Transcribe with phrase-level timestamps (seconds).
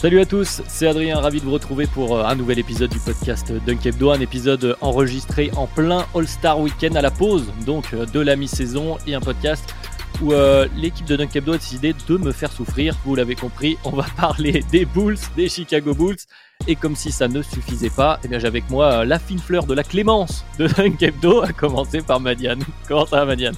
[0.00, 3.00] Salut à tous, c'est Adrien, ravi de vous retrouver pour euh, un nouvel épisode du
[3.00, 8.06] podcast Dunk Hebdo, un épisode enregistré en plein All-Star Weekend à la pause donc euh,
[8.06, 9.74] de la mi-saison et un podcast
[10.22, 12.94] où euh, l'équipe de Dunk Hebdo a décidé de me faire souffrir.
[13.04, 16.18] Vous l'avez compris, on va parler des Bulls, des Chicago Bulls.
[16.68, 19.66] Et comme si ça ne suffisait pas, eh bien j'ai avec moi la fine fleur
[19.66, 22.62] de la clémence de Dunk Hebdo, à commencer par Madiane.
[22.86, 23.56] Comment ça va Madiane?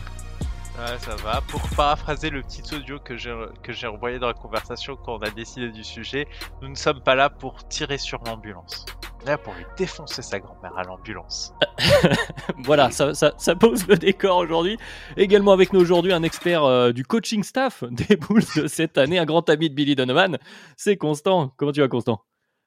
[0.80, 1.42] Ouais, ça va.
[1.42, 5.18] Pour paraphraser le petit audio que j'ai que j'ai envoyé dans la conversation quand on
[5.18, 6.26] a décidé du sujet,
[6.62, 8.86] nous ne sommes pas là pour tirer sur l'ambulance.
[9.20, 11.52] On est là pour lui défoncer sa grand-mère à l'ambulance.
[12.64, 14.78] Voilà, ça, ça- ça pose le décor aujourd'hui.
[15.16, 19.18] Également avec nous aujourd'hui un expert euh, du coaching staff des Bulls de cette année,
[19.18, 20.38] un grand ami de Billy Donovan,
[20.76, 21.52] c'est Constant.
[21.56, 22.22] Comment tu vas Constant?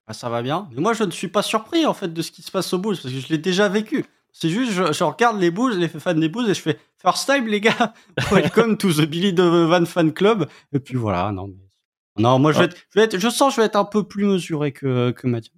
[0.08, 0.68] Ah, ça va bien.
[0.74, 2.78] Mais moi, je ne suis pas surpris en fait de ce qui se passe aux
[2.78, 4.06] Bulls parce que je l'ai déjà vécu.
[4.36, 7.30] C'est juste, je, je regarde les Bulls, les fans des Bulls et je fais First
[7.30, 7.94] time, les gars.
[8.32, 10.48] Welcome to the Billy Donovan Fan Club.
[10.74, 11.48] Et puis voilà, non.
[11.48, 13.76] mais- Non, moi, je, vais être, je, vais être- je sens que je vais être
[13.76, 15.54] un peu plus mesuré que, que Mathieu.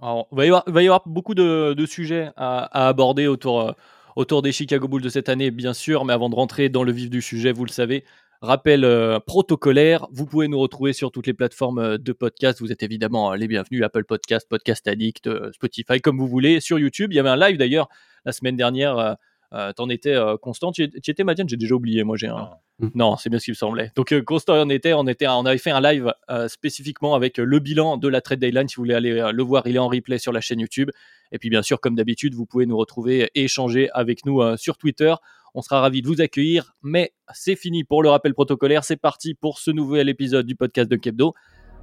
[0.00, 2.88] Alors, il va y avoir, il va y avoir beaucoup de, de sujets à, à
[2.88, 3.72] aborder autour, euh,
[4.16, 6.92] autour des Chicago Bulls de cette année, bien sûr, mais avant de rentrer dans le
[6.92, 8.04] vif du sujet, vous le savez,
[8.44, 12.60] rappel euh, protocolaire, vous pouvez nous retrouver sur toutes les plateformes euh, de podcast.
[12.60, 16.60] Vous êtes évidemment euh, les bienvenus, Apple Podcast, Podcast Addict, euh, Spotify, comme vous voulez.
[16.60, 17.88] Sur YouTube, il y avait un live d'ailleurs
[18.24, 19.16] la semaine dernière.
[19.52, 20.72] Euh, T'en étais constant.
[20.72, 21.48] Tu étais, Madiane?
[21.48, 22.02] J'ai déjà oublié.
[22.02, 22.50] Moi, j'ai un.
[22.80, 22.90] Non.
[22.96, 23.92] Non, c'est bien ce qui me semblait.
[23.94, 26.12] Donc, constant, on était, on était, on avait fait un live
[26.48, 28.66] spécifiquement avec le bilan de la trade deadline.
[28.66, 30.90] Si vous voulez aller le voir, il est en replay sur la chaîne YouTube.
[31.30, 34.76] Et puis, bien sûr, comme d'habitude, vous pouvez nous retrouver et échanger avec nous sur
[34.76, 35.14] Twitter.
[35.54, 36.74] On sera ravis de vous accueillir.
[36.82, 38.84] Mais c'est fini pour le rappel protocolaire.
[38.84, 41.34] C'est parti pour ce nouvel épisode du podcast de Kebdo.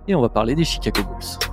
[0.07, 1.50] Et on va parler des Chicago Bulls.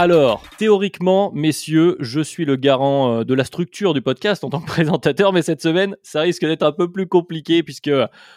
[0.00, 4.62] Alors, théoriquement, messieurs, je suis le garant euh, de la structure du podcast en tant
[4.62, 7.90] que présentateur, mais cette semaine, ça risque d'être un peu plus compliqué puisque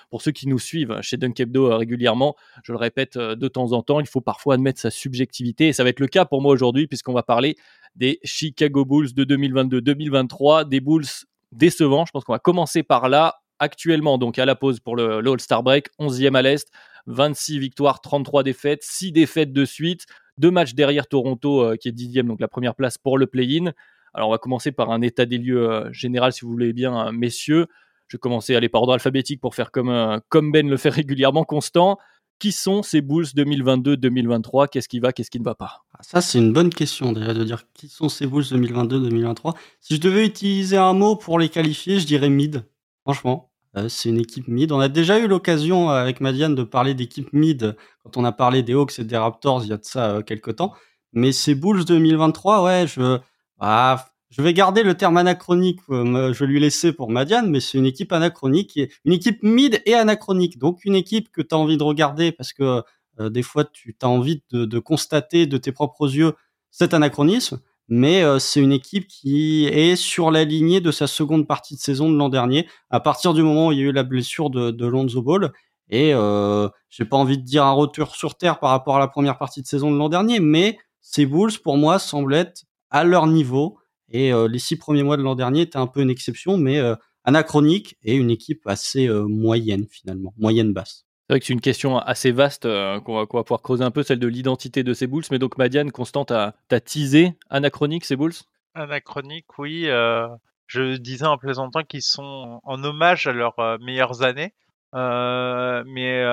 [0.10, 3.48] pour ceux qui nous suivent chez Dunk Hebdo euh, régulièrement, je le répète euh, de
[3.48, 6.26] temps en temps, il faut parfois admettre sa subjectivité et ça va être le cas
[6.26, 7.56] pour moi aujourd'hui puisqu'on va parler
[7.96, 11.06] des Chicago Bulls de 2022-2023, des Bulls
[11.54, 12.06] décevants.
[12.06, 13.36] Je pense qu'on va commencer par là.
[13.60, 16.68] Actuellement, donc à la pause pour le All-Star Break, 11e à l'Est,
[17.06, 20.06] 26 victoires, 33 défaites, 6 défaites de suite,
[20.38, 23.72] deux matchs derrière Toronto euh, qui est dixième, donc la première place pour le play-in.
[24.14, 27.08] Alors on va commencer par un état des lieux euh, général, si vous voulez bien,
[27.08, 27.68] euh, messieurs.
[28.08, 30.90] Je vais commencer à aller par ordre alphabétique pour faire comme, comme Ben le fait
[30.90, 31.98] régulièrement, constant.
[32.40, 35.84] Qui sont ces Bulls 2022-2023 Qu'est-ce qui va, qu'est-ce qui ne va pas?
[35.94, 39.56] Ah, Ça, c'est une bonne question déjà de dire qui sont ces Bulls 2022-2023.
[39.80, 42.66] Si je devais utiliser un mot pour les qualifier, je dirais mid.
[43.04, 44.72] Franchement, euh, c'est une équipe mid.
[44.72, 48.32] On a déjà eu l'occasion euh, avec Madiane de parler d'équipe mid quand on a
[48.32, 50.74] parlé des Hawks et des Raptors il y a de ça euh, quelques temps.
[51.14, 53.20] Mais ces Bulls 2023, ouais, je,
[53.60, 55.80] ah, je vais garder le terme anachronique.
[55.90, 60.58] je lui laisser pour Madiane, mais c'est une équipe anachronique, une équipe mid et anachronique.
[60.58, 62.82] Donc une équipe que tu as envie de regarder parce que
[63.20, 66.34] des fois tu as envie de constater de tes propres yeux
[66.72, 71.48] cet anachronisme, mais euh, c'est une équipe qui est sur la lignée de sa seconde
[71.48, 73.92] partie de saison de l'an dernier, à partir du moment où il y a eu
[73.92, 75.52] la blessure de, de Lonzo Ball.
[75.90, 79.08] Et euh, j'ai pas envie de dire un retour sur terre par rapport à la
[79.08, 83.04] première partie de saison de l'an dernier, mais ces Bulls, pour moi, semblent être à
[83.04, 83.78] leur niveau.
[84.10, 86.80] Et euh, les six premiers mois de l'an dernier étaient un peu une exception, mais
[86.80, 86.96] euh,
[87.26, 91.06] anachronique et une équipe assez moyenne finalement, moyenne basse.
[91.28, 93.84] C'est vrai que c'est une question assez vaste euh, qu'on va, qu'on va pouvoir creuser
[93.84, 95.24] un peu, celle de l'identité de ces Bulls.
[95.32, 98.34] Mais donc, Madiane, Constant, t'as as teasé anachronique ces Bulls?
[98.74, 99.88] Anachronique, oui.
[99.88, 100.28] euh,
[100.68, 104.54] je disais en plaisantant qu'ils sont en hommage à leurs euh, meilleures années.
[104.94, 106.24] Mais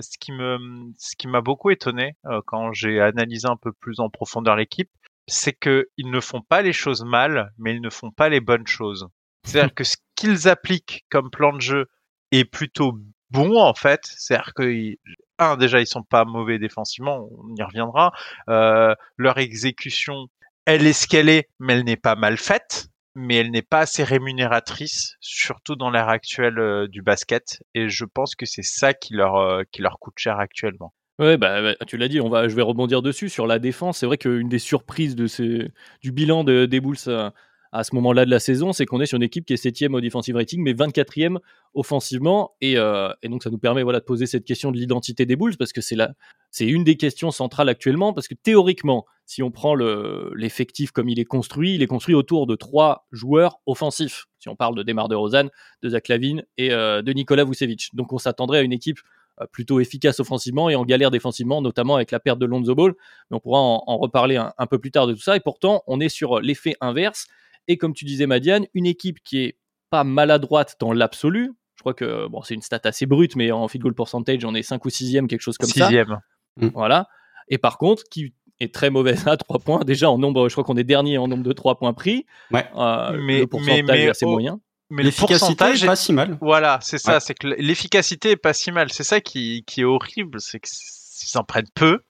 [0.00, 0.58] ce qui me,
[0.96, 2.16] ce qui m'a beaucoup étonné
[2.46, 4.90] quand j'ai analysé un peu plus en profondeur l'équipe,
[5.26, 8.40] c'est que ils ne font pas les choses mal, mais ils ne font pas les
[8.40, 9.08] bonnes choses.
[9.44, 11.86] C'est-à-dire que ce qu'ils appliquent comme plan de jeu
[12.32, 12.98] est plutôt
[13.30, 14.00] bon en fait.
[14.04, 14.96] C'est-à-dire que
[15.38, 18.12] un déjà ils sont pas mauvais défensivement, on y reviendra.
[18.48, 20.28] Euh, leur exécution
[20.66, 23.80] elle est ce qu'elle est, mais elle n'est pas mal faite, mais elle n'est pas
[23.80, 27.62] assez rémunératrice, surtout dans l'ère actuelle euh, du basket.
[27.72, 30.92] Et je pense que c'est ça qui leur, euh, qui leur coûte cher actuellement.
[31.18, 33.98] Ouais, bah, bah, tu l'as dit, on va, je vais rebondir dessus sur la défense.
[33.98, 35.70] C'est vrai qu'une des surprises de ces,
[36.02, 37.32] du bilan de, des Bulls à,
[37.72, 39.90] à ce moment-là de la saison, c'est qu'on est sur une équipe qui est 7
[39.92, 41.38] au defensive rating, mais 24e
[41.74, 42.54] offensivement.
[42.60, 45.36] Et, euh, et, donc, ça nous permet voilà, de poser cette question de l'identité des
[45.36, 46.12] Bulls, parce que c'est la,
[46.50, 51.18] c'est une des questions centrales actuellement, parce que théoriquement, si on prend l'effectif comme il
[51.18, 54.26] est construit, il est construit autour de trois joueurs offensifs.
[54.38, 55.50] Si on parle de Demar de Rosanne,
[55.82, 57.90] de Zach Lavine et euh, de Nikola Vucevic.
[57.94, 59.00] Donc, on s'attendrait à une équipe
[59.40, 62.94] euh, plutôt efficace offensivement et en galère défensivement, notamment avec la perte de Lonzo Ball.
[63.30, 65.36] Mais on pourra en, reparler un, peu plus tard de tout ça.
[65.36, 67.26] Et pourtant, on est sur l'effet inverse.
[67.68, 69.58] Et comme tu disais, Madiane, une équipe qui est
[69.90, 71.52] pas maladroite dans l'absolu.
[71.76, 74.54] Je crois que bon, c'est une stat assez brute, mais en field goal percentage, on
[74.54, 75.90] est 5 ou 6e, quelque chose comme ça.
[75.90, 76.18] 6e.
[76.56, 76.68] Mm.
[76.68, 77.06] Voilà.
[77.48, 79.80] Et par contre, qui est très mauvaise à 3 points.
[79.84, 82.26] Déjà, en nombre, je crois qu'on est dernier en nombre de 3 points pris.
[82.50, 82.66] Ouais.
[82.76, 84.60] Euh, mais, le pourcentage est assez moyen
[84.90, 86.38] mais l'efficacité est pas si mal.
[86.40, 88.92] Voilà, c'est ça, c'est que l'efficacité est pas si mal.
[88.92, 92.00] C'est ça qui, qui est horrible, c'est qu'ils en prennent peu.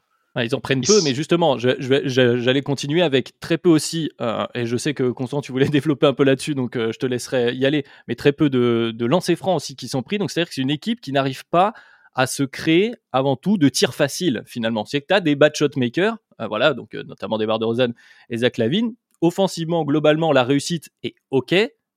[0.45, 4.77] Ils en prennent peu, mais justement, j'allais continuer avec très peu aussi, euh, et je
[4.77, 7.65] sais que Constant, tu voulais développer un peu là-dessus, donc euh, je te laisserai y
[7.65, 10.19] aller, mais très peu de, de lancers francs aussi qui sont pris.
[10.19, 11.73] Donc c'est-à-dire que c'est une équipe qui n'arrive pas
[12.15, 14.85] à se créer avant tout de tirs faciles finalement.
[14.85, 17.67] C'est que tu as des bad shot makers, euh, voilà, donc notamment des barres de
[17.67, 17.95] Rosanne
[18.31, 18.95] et Zach Lavine.
[19.23, 21.55] Offensivement, globalement, la réussite est OK,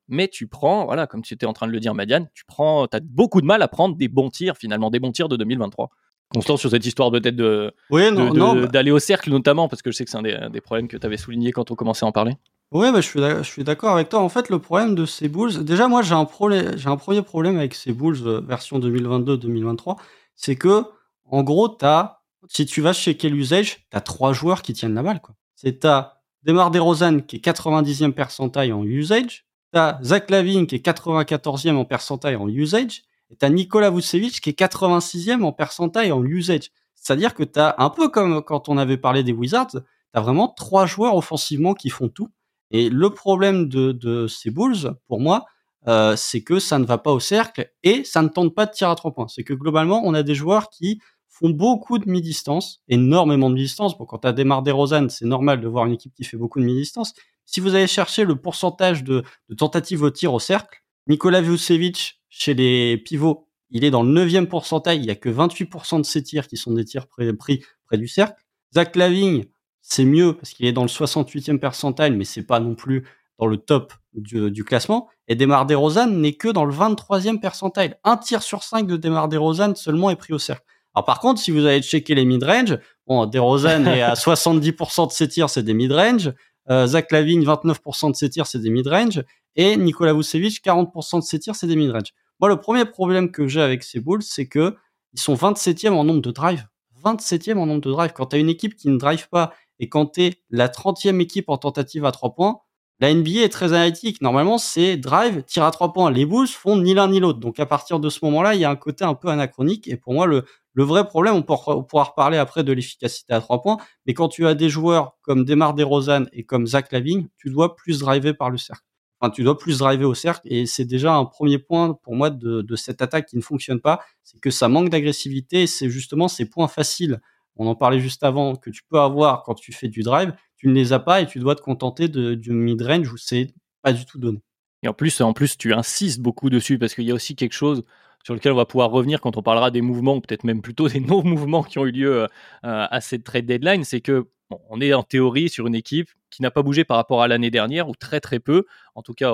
[0.08, 2.86] mais tu prends, voilà, comme tu étais en train de le dire, Madiane, tu prends,
[2.86, 5.90] as beaucoup de mal à prendre des bons tirs, finalement, des bons tirs de 2023.
[6.34, 10.06] Constant sur cette histoire peut-être de, bah d'aller au cercle notamment, parce que je sais
[10.06, 12.34] que c'est un des, problèmes que tu avais souligné quand on commençait à en parler.
[12.72, 14.20] Oui, bah, je suis d'accord avec toi.
[14.20, 16.28] En fait, le problème de ces Bulls, déjà moi j'ai un,
[16.76, 19.98] j'ai un premier problème avec ces Bulls euh, version 2022-2023,
[20.36, 20.84] c'est que
[21.26, 24.94] en gros, as, si tu vas chez quel usage, tu as trois joueurs qui tiennent
[24.94, 25.22] la balle.
[25.56, 30.86] C'est as Demar DeRozan qui est 90e percentile en usage, T'as Zach Lavine qui est
[30.86, 36.24] 94e en percentile en usage, et t'as Nikola Vucevic qui est 86e en percentile en
[36.24, 36.72] usage.
[36.96, 39.80] C'est-à-dire que t'as un peu comme quand on avait parlé des Wizards,
[40.12, 42.30] t'as vraiment trois joueurs offensivement qui font tout.
[42.72, 45.46] Et le problème de, ces Bulls, pour moi,
[45.88, 48.72] euh, c'est que ça ne va pas au cercle et ça ne tente pas de
[48.72, 49.28] tir à trois points.
[49.28, 51.00] C'est que globalement, on a des joueurs qui
[51.30, 53.98] font beaucoup de mi-distance, énormément de mi-distance.
[53.98, 56.60] Bon, quand t'as démarré des Rosanne, c'est normal de voir une équipe qui fait beaucoup
[56.60, 57.14] de mi-distance.
[57.46, 59.24] Si vous allez chercher le pourcentage de,
[59.58, 64.46] tentatives au tir au cercle, Nikola Vucevic, chez les pivots, il est dans le 9e
[64.46, 64.98] pourcentage.
[64.98, 68.08] Il y a que 28% de ses tirs qui sont des tirs pris, près du
[68.08, 68.42] cercle.
[68.74, 69.46] Zach Lavigne,
[69.82, 73.08] c'est mieux parce qu'il est dans le 68e percentile, mais c'est pas non plus
[73.40, 75.08] dans le top du, classement.
[75.28, 77.98] Et Demar DeRozan n'est que dans le 23e percentile.
[78.04, 80.66] Un tir sur 5 de Demar DeRozan seulement est pris au cercle.
[80.94, 82.78] Alors par contre, si vous allez checker les mid-range,
[83.08, 86.34] bon, DeRozan est à 70% de ses tirs, c'est des mid-range.
[86.70, 89.24] Euh, Zach Lavigne, 29% de ses tirs, c'est des mid-range.
[89.56, 92.14] Et Nikola Vucevic, 40% de ses tirs, c'est des mid-range.
[92.40, 94.76] Moi, le premier problème que j'ai avec ces Bulls, c'est que
[95.14, 96.66] ils sont 27e en nombre de drives.
[97.04, 98.14] 27e en nombre de drives.
[98.14, 101.20] Quand tu as une équipe qui ne drive pas et quand tu es la 30e
[101.20, 102.60] équipe en tentative à 3 points,
[103.02, 104.22] la NBA est très analytique.
[104.22, 106.12] Normalement, c'est drive, tir à 3 points.
[106.12, 107.40] Les Bulls font ni l'un ni l'autre.
[107.40, 109.88] Donc à partir de ce moment-là, il y a un côté un peu anachronique.
[109.88, 110.44] Et pour moi, le,
[110.76, 114.54] vrai problème, on pourra, reparler après de l'efficacité à trois points, mais quand tu as
[114.54, 118.58] des joueurs comme Demar DeRozan et comme Zach Lavigne, tu dois plus driver par le
[118.58, 118.89] cercle.
[119.34, 122.76] Tu dois plus driver au cercle et c'est déjà un premier point pour moi de,
[122.76, 126.70] cette attaque qui ne fonctionne pas, c'est que ça manque d'agressivité c'est justement ces points
[126.70, 127.20] faciles.
[127.58, 130.70] On en parlait juste avant que tu peux avoir quand tu fais du drive, tu
[130.70, 134.06] ne les as pas et tu dois te contenter du mid-range où c'est pas du
[134.06, 134.42] tout donné.
[134.84, 137.54] Et en plus, en plus, tu insistes beaucoup dessus parce qu'il y a aussi quelque
[137.54, 137.84] chose
[138.24, 140.88] sur lequel on va pouvoir revenir quand on parlera des mouvements, ou peut-être même plutôt
[140.88, 142.28] des non-mouvements qui ont eu lieu euh,
[142.62, 144.28] à cette trade deadline, c'est que
[144.70, 147.52] on est en théorie sur une équipe qui n'a pas bougé par rapport à l'année
[147.52, 149.32] dernière, ou très très peu, en tout cas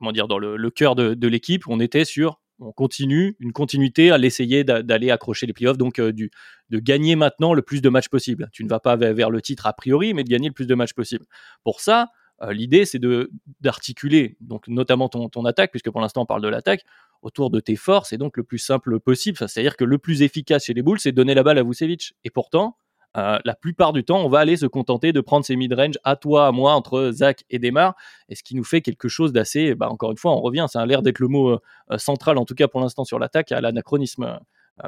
[0.00, 4.18] comment dire, dans le, cœur de, l'équipe, on était sur on continue, une continuité à
[4.18, 6.30] l'essayer d'aller accrocher les playoffs, donc euh, du,
[6.68, 8.50] de gagner maintenant le plus de matchs possible.
[8.52, 10.74] Tu ne vas pas vers le titre a priori, mais de gagner le plus de
[10.74, 11.24] matchs possible.
[11.64, 12.10] Pour ça,
[12.42, 13.30] euh, l'idée, c'est de
[13.60, 16.84] d'articuler, donc notamment ton, ton attaque, puisque pour l'instant on parle de l'attaque,
[17.22, 19.36] autour de tes forces et donc le plus simple possible.
[19.38, 22.14] C'est-à-dire que le plus efficace chez les Bulls, c'est donner la balle à Vucevic.
[22.24, 22.76] Et pourtant,
[23.16, 26.16] euh, la plupart du temps, on va aller se contenter de prendre ces mid-range à
[26.16, 27.94] toi, à moi, entre Zach et Demar,
[28.28, 30.80] et ce qui nous fait quelque chose d'assez, bah, encore une fois, on revient, ça
[30.80, 31.58] a l'air d'être le mot euh,
[31.98, 34.38] central, en tout cas pour l'instant sur l'attaque, à l'anachronisme.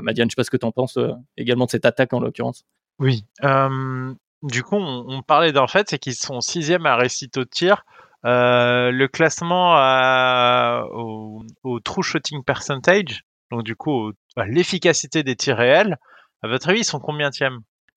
[0.00, 0.98] Madiane, je sais pas ce que tu en penses
[1.36, 2.64] également de cette attaque en l'occurrence.
[2.98, 3.26] Oui,
[4.42, 7.84] du coup, on, parlait d'en fait, c'est qu'ils sont sixième à récit au tir.
[8.24, 9.74] Euh, le classement
[10.92, 15.98] au, true shooting percentage, donc du coup à l'efficacité des tirs réels,
[16.42, 17.30] à votre avis, ils sont combien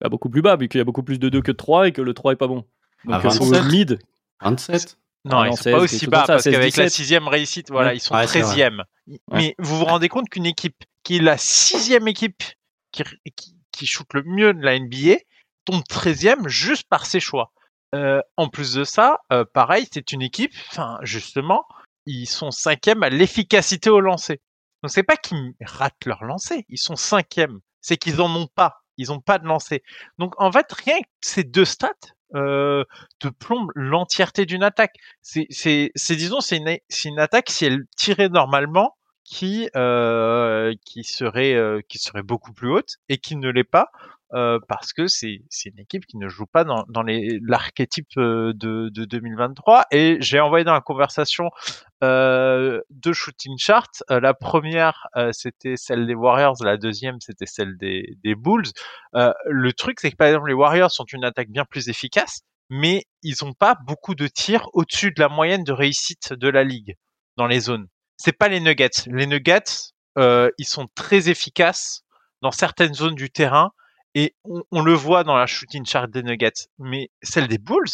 [0.01, 1.87] bah, Beaucoup plus bas, vu qu'il y a beaucoup plus de 2 que de 3
[1.87, 2.65] et que le 3 est pas bon.
[3.05, 3.61] Donc, Ah, euh, c'est 27.
[3.61, 3.99] au mid.
[4.41, 4.97] 27.
[5.25, 6.89] Non, Ah ils non, sont 16, pas aussi bas ça, parce 16, qu'avec la 17.
[6.95, 7.97] sixième réussite, voilà, Ouais.
[7.97, 8.53] ils sont Ouais, c'est vrai.
[8.55, 8.83] 13e.
[9.31, 12.43] Mais vous vous rendez compte qu'une équipe qui est la sixième équipe
[12.91, 13.03] qui,
[13.35, 15.17] qui, qui shoot le mieux de la NBA
[15.65, 17.51] tombe 13e juste par ses choix.
[17.95, 21.65] Euh, en plus de ça, euh, pareil, c'est une équipe, enfin justement,
[22.05, 24.41] ils sont cinquième à l'efficacité au lancer.
[24.83, 27.59] Donc c'est pas qu'ils ratent leur lancer, ils sont cinquième.
[27.81, 28.81] C'est qu'ils en ont pas.
[28.97, 29.83] Ils ont pas de lancer.
[30.17, 31.93] Donc en fait, rien que ces deux stats
[32.33, 32.83] euh,
[33.19, 34.95] te plombent l'entièreté d'une attaque.
[35.21, 40.73] C'est, c'est, c'est disons, c'est une, c'est une attaque si elle tirait normalement qui euh,
[40.85, 43.89] qui serait euh, qui serait beaucoup plus haute et qui ne l'est pas
[44.31, 49.85] parce que c'est une équipe qui ne joue pas dans dans l'archétype de de 2023
[49.91, 51.49] et j'ai envoyé dans la conversation
[52.03, 54.03] euh, deux shooting charts.
[54.09, 58.71] La première c'était celle des Warriors la deuxième c'était celle des des Bulls.
[59.13, 63.05] Le truc c'est que par exemple les Warriors sont une attaque bien plus efficace mais
[63.21, 66.95] ils ont pas beaucoup de tirs au-dessus de la moyenne de réussite de la ligue
[67.37, 67.87] dans les zones.
[68.17, 69.05] C'est pas les Nuggets.
[69.07, 72.01] Les Nuggets, ils sont très efficaces
[72.41, 73.71] dans certaines zones du terrain
[74.15, 76.67] et on, on le voit dans la shooting chart des Nuggets.
[76.79, 77.89] Mais celle des Bulls,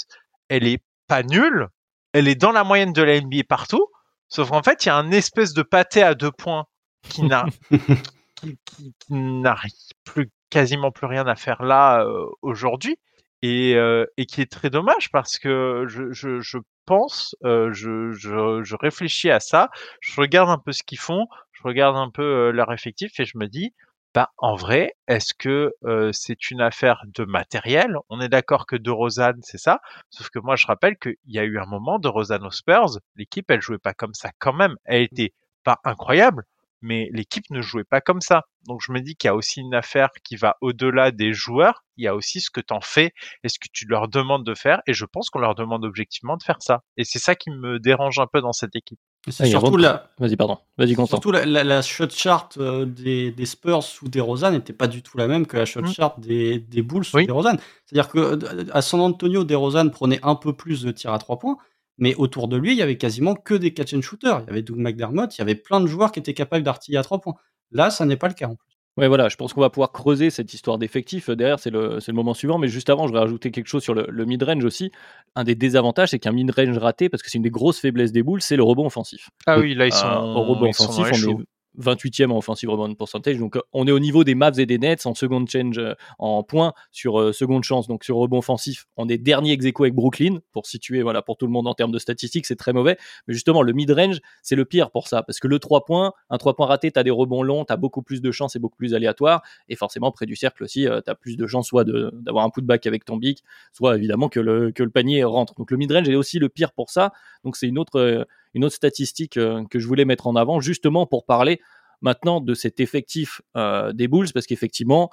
[0.47, 1.67] elle est pas nulle.
[2.13, 3.87] Elle est dans la moyenne de la NBA partout.
[4.29, 6.65] Sauf qu'en fait, il y a un espèce de pâté à deux points
[7.09, 7.45] qui n'a
[8.35, 12.97] qui, qui- qui n'a ri- plus quasiment plus rien à faire là euh, aujourd'hui
[13.41, 18.11] et, euh, et qui est très dommage parce que je, je, je pense, euh, je,
[18.11, 19.69] je, je réfléchis à ça,
[20.01, 23.37] je regarde un peu ce qu'ils font, je regarde un peu leur effectif et je
[23.37, 23.73] me dis,
[24.13, 27.95] bah en vrai, est-ce que euh, c'est une affaire de matériel?
[28.09, 31.39] On est d'accord que De Rosanne, c'est ça, sauf que moi je rappelle qu'il y
[31.39, 34.53] a eu un moment de Rosanne aux Spurs, l'équipe elle jouait pas comme ça quand
[34.53, 36.43] même, elle était pas incroyable,
[36.81, 38.43] mais l'équipe ne jouait pas comme ça.
[38.67, 41.83] Donc je me dis qu'il y a aussi une affaire qui va au-delà des joueurs,
[41.97, 43.13] il y a aussi ce que tu en fais
[43.43, 46.35] et ce que tu leur demandes de faire, et je pense qu'on leur demande objectivement
[46.37, 46.81] de faire ça.
[46.97, 48.99] Et c'est ça qui me dérange un peu dans cette équipe.
[49.29, 50.57] C'est Ah, surtout la, Vas-y, pardon.
[50.79, 54.87] Vas-y, surtout la, la, la shot chart euh, des, des Spurs sous DeRozan n'était pas
[54.87, 55.87] du tout la même que la shot Mm.
[55.93, 57.27] chart des, des Bulls sous Oui.
[57.27, 57.57] DeRozan.
[57.85, 61.37] C'est-à-dire que euh, à San Antonio, DeRozan prenait un peu plus de tirs à trois
[61.37, 61.57] points,
[61.99, 64.41] mais autour de lui, il y avait quasiment que des catch and shooters.
[64.41, 66.97] Il y avait Doug McDermott, il y avait plein de joueurs qui étaient capables d'artiller
[66.97, 67.35] à trois points.
[67.69, 68.47] Là, ça n'est pas le cas.
[68.47, 68.70] en plus.
[68.97, 71.29] Ouais, voilà, je pense qu'on va pouvoir creuser cette histoire d'effectifs.
[71.29, 72.57] Euh, Derrière, c'est le, moment suivant.
[72.57, 74.91] Mais juste avant, je vais rajouter quelque chose sur le, le mid-range aussi.
[75.35, 78.21] Un des désavantages, c'est qu'un mid-range raté, parce que c'est une des grosses faiblesses des
[78.21, 79.29] boules, c'est le rebond offensif.
[79.47, 81.45] Ah oui, là ils Euh, sont au rebond ils offensif, on est
[81.79, 83.37] 28e en offensive rebound percentage.
[83.37, 85.93] Donc, euh, on est au niveau des Mavs et des Nets en second change euh,
[86.19, 87.87] en points sur euh, seconde chance.
[87.87, 91.45] Donc, sur rebond offensif, on est dernier ex avec Brooklyn pour situer, voilà, pour tout
[91.45, 92.97] le monde en termes de statistiques, c'est très mauvais.
[93.27, 95.23] Mais justement, le mid-range, c'est le pire pour ça.
[95.23, 97.73] Parce que le 3 points, un 3 points raté, tu as des rebonds longs, tu
[97.73, 99.41] as beaucoup plus de chances et beaucoup plus aléatoires.
[99.69, 102.85] Et forcément, près du cercle aussi, tu as plus de chances soit d'avoir un putback
[102.85, 105.55] avec ton bic, soit évidemment que le, que le panier rentre.
[105.55, 107.13] Donc, le mid-range est aussi le pire pour ça.
[107.43, 110.59] Donc, c'est une autre, euh, une autre statistique euh, que je voulais mettre en avant,
[110.59, 111.59] justement pour parler
[112.01, 115.09] maintenant de cet effectif euh, des Bulls, parce qu'effectivement,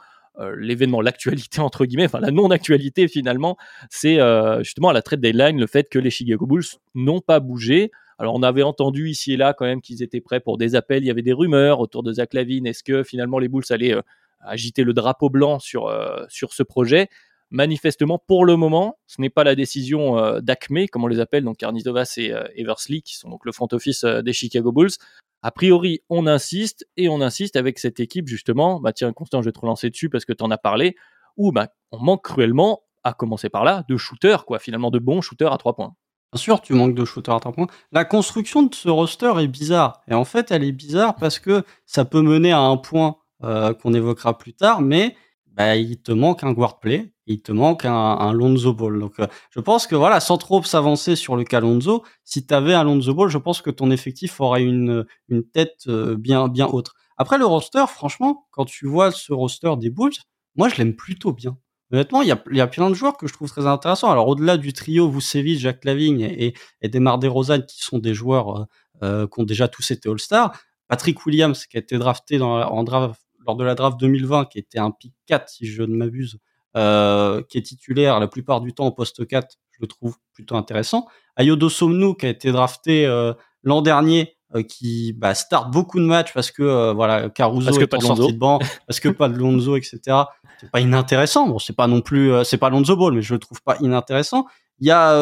[0.56, 3.56] l'événement, l'actualité entre guillemets, enfin la non-actualité finalement,
[3.90, 4.20] c'est
[4.60, 6.62] justement à la trade deadline le fait que les Chicago Bulls
[6.94, 7.90] n'ont pas bougé.
[8.20, 11.02] Alors on avait entendu ici et là quand même qu'ils étaient prêts pour des appels,
[11.02, 13.96] il y avait des rumeurs autour de Zach Lavine, est-ce que finalement les Bulls allaient
[14.40, 15.92] agiter le drapeau blanc sur,
[16.28, 17.08] sur ce projet?
[17.50, 21.44] Manifestement, pour le moment, ce n'est pas la décision euh, d'Acme, comme on les appelle,
[21.44, 24.90] donc Karnitovas et euh, Eversley, qui sont donc le front office euh, des Chicago Bulls.
[25.42, 28.80] A priori, on insiste et on insiste avec cette équipe justement.
[28.80, 30.96] Bah tiens, Constant, je vais te relancer dessus parce que tu en as parlé.
[31.36, 35.20] Où bah, on manque cruellement, à commencer par là, de shooters, quoi, finalement de bons
[35.20, 35.94] shooters à trois points.
[36.32, 37.68] Bien sûr, tu manques de shooters à trois points.
[37.92, 40.02] La construction de ce roster est bizarre.
[40.08, 43.72] Et en fait, elle est bizarre parce que ça peut mener à un point euh,
[43.72, 45.16] qu'on évoquera plus tard, mais
[45.58, 49.00] bah, il te manque un guard play, il te manque un, un Lonzo Ball.
[49.00, 52.54] Donc, euh, je pense que voilà, sans trop s'avancer sur le cas Lonzo, si tu
[52.54, 56.48] avais un Lonzo Ball, je pense que ton effectif aurait une, une tête euh, bien,
[56.48, 56.92] bien haute.
[57.16, 60.12] Après, le roster, franchement, quand tu vois ce roster des Bulls,
[60.54, 61.58] moi, je l'aime plutôt bien.
[61.92, 64.10] Honnêtement, il y a, y a plein de joueurs que je trouve très intéressants.
[64.10, 68.60] Alors, au-delà du trio Vucevic, Jacques Lavigne et, et Demar DeRozan, qui sont des joueurs
[68.60, 68.64] euh,
[69.02, 72.84] euh, qui ont déjà tous été All-Star, Patrick Williams, qui a été drafté dans, en
[72.84, 76.38] draft, lors de la draft 2020, qui était un pick 4, si je ne m'abuse,
[76.76, 80.54] euh, qui est titulaire la plupart du temps au poste 4, je le trouve plutôt
[80.56, 81.06] intéressant.
[81.36, 86.04] Ayodo Somnou, qui a été drafté euh, l'an dernier, euh, qui bah, start beaucoup de
[86.04, 88.16] matchs parce que voilà Caruso Parce que est pas de Lonzo.
[88.16, 89.98] sortie de banc, parce que pas de Lonzo, etc.
[90.60, 91.48] C'est pas inintéressant.
[91.48, 94.46] Bon, c'est pas non plus, c'est pas Lonzo Ball, mais je le trouve pas inintéressant.
[94.80, 95.14] Il y a,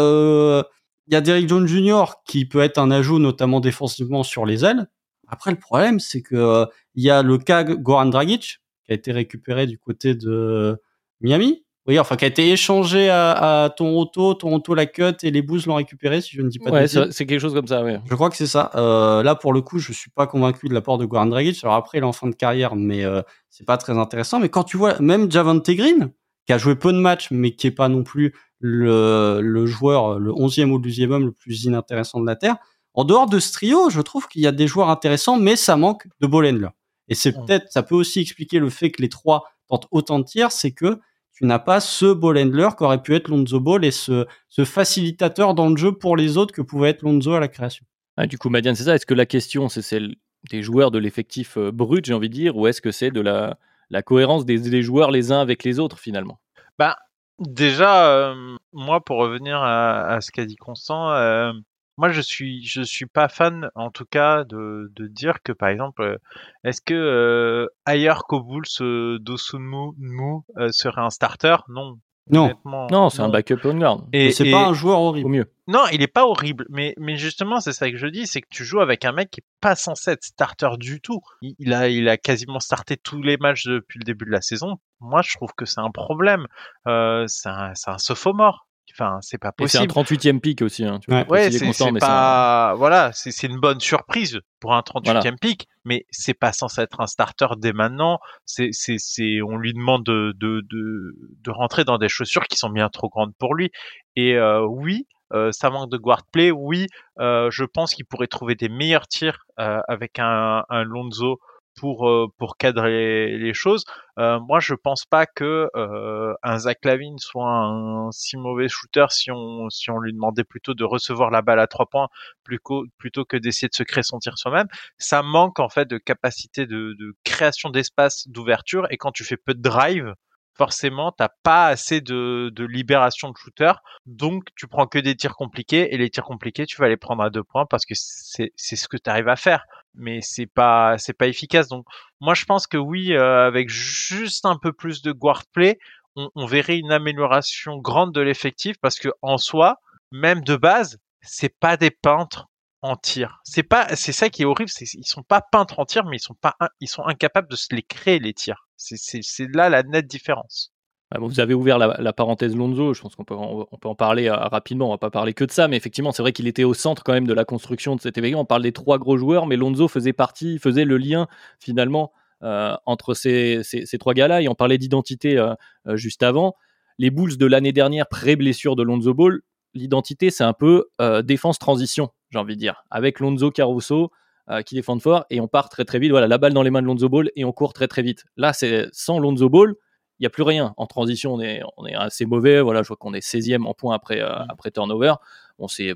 [1.07, 2.05] il y a Derrick Jones Jr.
[2.27, 4.89] qui peut être un ajout, notamment défensivement sur les ailes.
[5.29, 6.65] Après, le problème, c'est que euh,
[6.95, 10.81] il y a le cas Goran Dragic qui a été récupéré du côté de
[11.21, 11.63] Miami.
[11.89, 14.35] Oui, enfin, qui a été échangé à, à Toronto.
[14.35, 16.81] Toronto l'a cut et les Bulls l'ont récupéré, si je ne dis pas de Ouais,
[16.83, 17.07] bêtises.
[17.11, 17.85] c'est quelque chose comme ça.
[18.05, 18.73] Je crois que c'est ça.
[18.75, 21.63] Euh, là, pour le coup, je suis pas convaincu de l'apport de Goran Dragic.
[21.63, 24.41] Alors après, il est en fin de carrière, mais euh, c'est pas très intéressant.
[24.41, 26.11] Mais quand tu vois, même Javante Green,
[26.45, 30.19] qui a joué peu de matchs, mais qui est pas non plus le, le joueur,
[30.19, 32.57] le 11e ou le 12e homme le plus inintéressant de la Terre,
[32.97, 35.77] en dehors de ce trio, je trouve qu'il y a des joueurs intéressants, mais ça
[35.77, 36.71] manque de ball handler.
[37.09, 40.25] Et c'est peut-être, ça peut aussi expliquer le fait que les trois tentent autant de
[40.25, 40.99] tirs, c'est que
[41.33, 45.55] tu n'as pas ce ball handler qu'aurait pu être Lonzo Ball et ce, ce facilitateur
[45.55, 47.85] dans le jeu pour les autres que pouvait être Lonzo à la création.
[48.17, 48.95] Ah, du coup, Madiane, c'est ça.
[48.95, 50.17] Est-ce que la question, c'est celle
[50.51, 53.21] des joueurs de l'effectif euh, brut, j'ai envie de dire, ou est-ce que c'est de
[53.21, 53.59] la,
[53.91, 56.41] la cohérence des, des joueurs les uns avec les autres, finalement?
[56.79, 56.97] Bah,
[57.39, 61.53] déjà, euh, moi, pour revenir à, à ce qu'a dit Constant, euh,
[61.97, 65.69] moi, je suis, je suis pas fan, en tout cas, de, de dire que, par
[65.71, 66.19] exemple, euh,
[66.65, 71.57] est-ce que euh, ailleurs qu'au Bulls, euh, Dosunmu Mu, euh, serait un starter?
[71.69, 71.99] Non.
[72.29, 72.53] Non,
[72.91, 74.01] Non, c'est un backup on guard.
[74.13, 75.31] Et, c'est pas un joueur Au horrible.
[75.31, 75.53] mieux.
[75.69, 78.49] Non, il est pas horrible, mais, mais justement, c'est ça que je dis, c'est que
[78.51, 81.21] tu joues avec un mec qui est pas censé être starter du tout.
[81.41, 84.41] Il, il a, il a quasiment starté tous les matchs depuis le début de la
[84.43, 84.79] saison.
[84.99, 86.49] Moi, je trouve que c'est un problème.
[86.89, 88.67] Euh, c'est un, c'est un sophomore.
[88.93, 90.17] Enfin, c'est pas Et c'est un possible.
[90.37, 90.85] 38e pick aussi.
[90.85, 90.99] Hein.
[91.01, 91.51] Tu Ouais.
[91.51, 94.83] c'est Constant, c'est mais c'est un- pas, voilà, c'est c'est une bonne surprise pour un
[94.83, 95.37] 38e Voilà.
[95.41, 98.19] pick, mais c'est pas censé être un starter dès maintenant.
[98.45, 102.57] C'est, c'est, c'est, on lui demande de, de, de, de rentrer dans des chaussures qui
[102.57, 103.71] sont bien trop grandes pour lui.
[104.17, 106.51] Et euh, oui, euh, ça manque de guard play.
[106.51, 106.87] Oui,
[107.21, 111.39] euh, je pense qu'il pourrait trouver des meilleurs tirs euh, avec un, un Lonzo
[111.77, 113.85] pour euh, pour cadrer les, choses.
[114.19, 119.07] Euh, moi, je pense pas que euh, un Zach Lavine soit un si mauvais shooter
[119.11, 122.09] si on si on lui demandait plutôt de recevoir la balle à trois points
[122.45, 124.69] plutôt plutôt que d'essayer de se créer son tir soi-même.
[124.99, 128.87] Ça manque en fait de capacité de, de création d'espace, d'ouverture.
[128.91, 130.15] Et quand tu fais peu de drive,
[130.57, 133.73] forcément, t'as pas assez de, libération de shooter.
[134.07, 135.95] Donc, tu prends que des tirs compliqués.
[135.95, 138.89] Et les tirs compliqués, tu vas les prendre à deux points parce que c'est ce
[138.89, 139.65] que tu arrives à faire.
[139.95, 141.69] Mais c'est pas c'est pas efficace.
[141.69, 141.87] Donc,
[142.21, 145.79] moi, je pense que oui, euh, avec juste un peu plus de guard play,
[146.17, 149.77] on, on verrait une amélioration grande de l'effectif parce que en soi,
[150.13, 152.49] même de base, c'est pas des peintres
[152.87, 153.41] en tir.
[153.45, 156.17] C'est pas, c'est ça qui est horrible, c'est ils sont pas peintres en tir, mais
[156.17, 158.67] ils sont pas, ils sont incapables de se les créer les tirs.
[158.77, 160.73] C'est là la nette différence.
[161.13, 163.95] Ah, vous avez ouvert la, parenthèse Lonzo, je pense qu'on peut, en- on peut en
[163.95, 166.49] parler euh, rapidement, on va pas parler que de ça, mais effectivement, c'est vrai qu'il
[166.49, 168.41] était au centre quand même de la construction de cet événement.
[168.41, 171.29] On parle des trois gros joueurs, mais Lonzo faisait partie, faisait le lien
[171.61, 175.55] finalement euh, entre ces, ces- trois gars-là, et on parlait d'identité euh,
[175.95, 176.57] juste avant.
[176.99, 179.41] Les Bulls de l'année dernière, pré-blessure de Lonzo Ball,
[179.77, 184.11] l'identité, c'est un peu euh, défense-transition, j'ai envie de dire, avec Lonzo Caruso
[184.51, 186.71] euh, qui défendent fort, et on part très très vite, voilà, la balle dans les
[186.71, 188.25] mains de Lonzo Ball, et on court très très vite.
[188.37, 189.75] Là, c'est sans Lonzo Ball,
[190.19, 190.73] il n'y a plus rien.
[190.79, 192.63] En transition, on est, on est assez mauvais.
[192.63, 194.47] Voilà, je vois qu'on est 16e en points après, euh, Mm.
[194.49, 195.13] après turnover.
[195.59, 195.95] Bon, c'est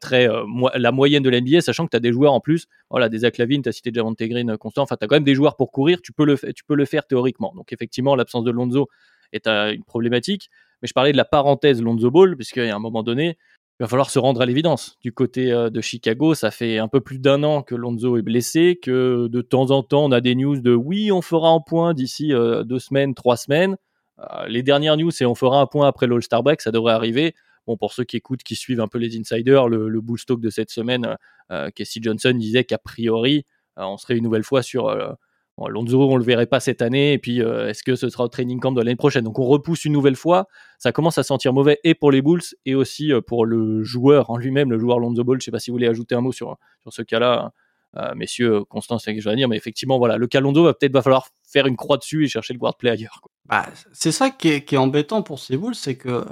[0.00, 2.66] très euh, mo- la moyenne de l'NBA, sachant que tu as des joueurs en plus.
[2.90, 4.82] Voilà, des Zach Lavine, tu as cité Javante Green constant.
[4.82, 6.02] Enfin, tu as quand même des joueurs pour courir.
[6.02, 7.54] Tu peux le, tu peux le faire théoriquement.
[7.56, 8.88] Donc, effectivement, l'absence de Lonzo
[9.32, 10.50] est une problématique.
[10.82, 13.38] Mais je parlais de la parenthèse Lonzo Ball, puisqu'à un moment donné,
[13.78, 14.96] il va falloir se rendre à l'évidence.
[15.02, 18.22] Du côté euh, de Chicago, ça fait un peu plus d'un an que Lonzo est
[18.22, 21.60] blessé, que de temps en temps, on a des news de oui, on fera un
[21.60, 23.76] point d'ici euh, deux semaines, trois semaines.
[24.18, 27.34] Euh, les dernières news, c'est on fera un point après l'All-Star Break, ça devrait arriver.
[27.66, 30.40] Bon, pour ceux qui écoutent, qui suivent un peu les insiders, le, le bull stock
[30.40, 31.16] de cette semaine,
[31.74, 33.44] Casey Johnson disait qu'a priori,
[33.76, 35.16] on serait une nouvelle fois sur
[35.58, 38.28] Lonzo, on le verrait pas cette année, et puis euh, est-ce que ce sera au
[38.28, 39.24] training camp de l'année prochaine?
[39.24, 42.42] Donc on repousse une nouvelle fois, ça commence à sentir mauvais et pour les Bulls
[42.66, 45.40] et aussi euh, pour le joueur en lui-même, le joueur Lonzo Ball.
[45.40, 47.52] Je sais pas si vous voulez ajouter un mot sur, sur ce cas-là,
[47.96, 50.62] euh, messieurs, Constance, c'est ce que je vais dire, mais effectivement, voilà, le cas Lonzo
[50.62, 53.22] va peut-être va falloir faire une croix dessus et chercher le guard play ailleurs.
[53.46, 56.22] Bah, c'est ça qui est, embêtant pour ces Bulls, c'est que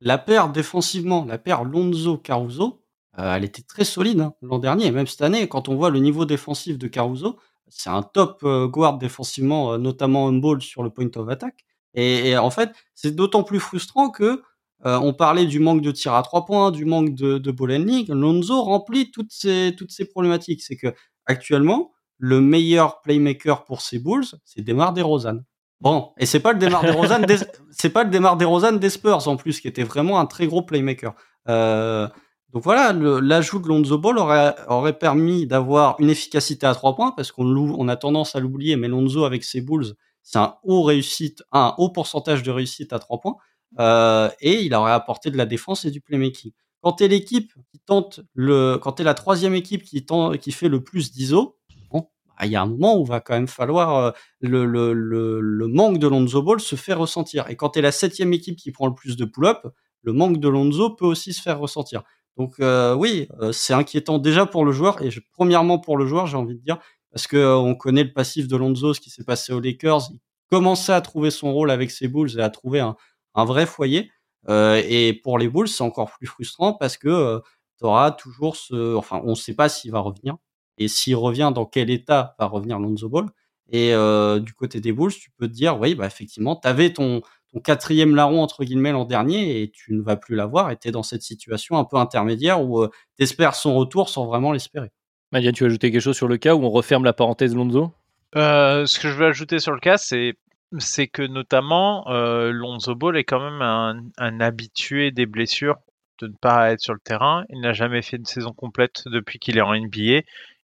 [0.00, 2.80] la paire défensivement, la paire Lonzo-Caruso,
[3.18, 4.86] elle était très solide hein, l'an dernier.
[4.86, 7.36] Et même cette année, quand on voit le niveau défensif de Caruso,
[7.74, 11.64] c'est un top euh, guard défensivement, euh, notamment on ball sur le point of attack.
[11.94, 14.42] Et, et en fait, c'est d'autant plus frustrant que
[14.84, 17.72] euh, on parlait du manque de tir à trois points, du manque de, de ball
[17.72, 18.08] handling.
[18.08, 20.62] Lonzo remplit toutes ces, toutes ces problématiques.
[20.62, 20.94] C'est que
[21.26, 25.40] actuellement, le meilleur playmaker pour ces Bulls, c'est Demar DeRozan.
[25.80, 27.38] Bon, et c'est pas le Demar DeRozan des,
[27.70, 30.62] c'est pas le Demar DeRozan des Spurs en plus, qui était vraiment un très gros
[30.62, 31.14] playmaker.
[31.48, 32.08] Euh,
[32.52, 37.32] donc voilà, l'ajout de Lonzo Ball aurait, permis d'avoir une efficacité à trois points, parce
[37.32, 41.42] qu'on on a tendance à l'oublier, mais Lonzo avec ses Bulls, c'est un haut réussite,
[41.50, 43.36] un haut pourcentage de réussite à trois points,
[43.78, 46.52] euh, et il aurait apporté de la défense et du playmaking.
[46.82, 51.10] Quand t'es l'équipe qui tente le, quand t'es la troisième équipe qui fait le plus
[51.12, 51.56] d'ISO,
[51.90, 54.10] bon, bah, ah, il y a un moment où va quand même falloir euh,
[54.40, 57.48] le, manque de Lonzo Ball se fait ressentir.
[57.48, 59.66] Et quand tu es la septième équipe qui prend le plus de pull-up,
[60.02, 62.02] le manque de Lonzo peut aussi se faire ressentir.
[62.36, 66.26] Donc euh, oui, euh, c'est inquiétant déjà pour le joueur et premièrement pour le joueur,
[66.26, 66.78] j'ai envie de dire,
[67.10, 70.08] parce que on connaît le passif de Lonzo, ce qui s'est passé aux Lakers.
[70.12, 72.96] Il commençait à trouver son rôle avec ses Bulls et à trouver un,
[73.34, 74.10] un vrai foyer.
[74.48, 77.40] et pour les Bulls, c'est encore plus frustrant parce que
[77.78, 80.36] tu auras toujours ce, enfin, on ne sait pas s'il va revenir
[80.78, 83.26] et s'il revient, dans quel état va revenir Lonzo Ball.
[83.70, 86.92] Et euh, du côté des Bulls, tu peux te dire, oui, bah effectivement, tu avais
[86.92, 90.76] ton, ton quatrième larron, entre guillemets, l'an dernier, et tu ne vas plus l'avoir, et
[90.76, 94.26] tu es dans cette situation un peu intermédiaire où euh, tu espères son retour sans
[94.26, 94.90] vraiment l'espérer.
[95.32, 97.92] Madia, tu veux ajouter quelque chose sur le cas où on referme la parenthèse Lonzo?
[98.36, 100.34] Euh, Ce que je veux ajouter sur le cas, c'est
[100.78, 105.76] c'est que notamment Lonzo Ball est quand même un, un habitué des blessures
[106.18, 107.44] de ne pas être sur le terrain.
[107.50, 110.22] Il n'a jamais fait une saison complète depuis qu'il est en NBA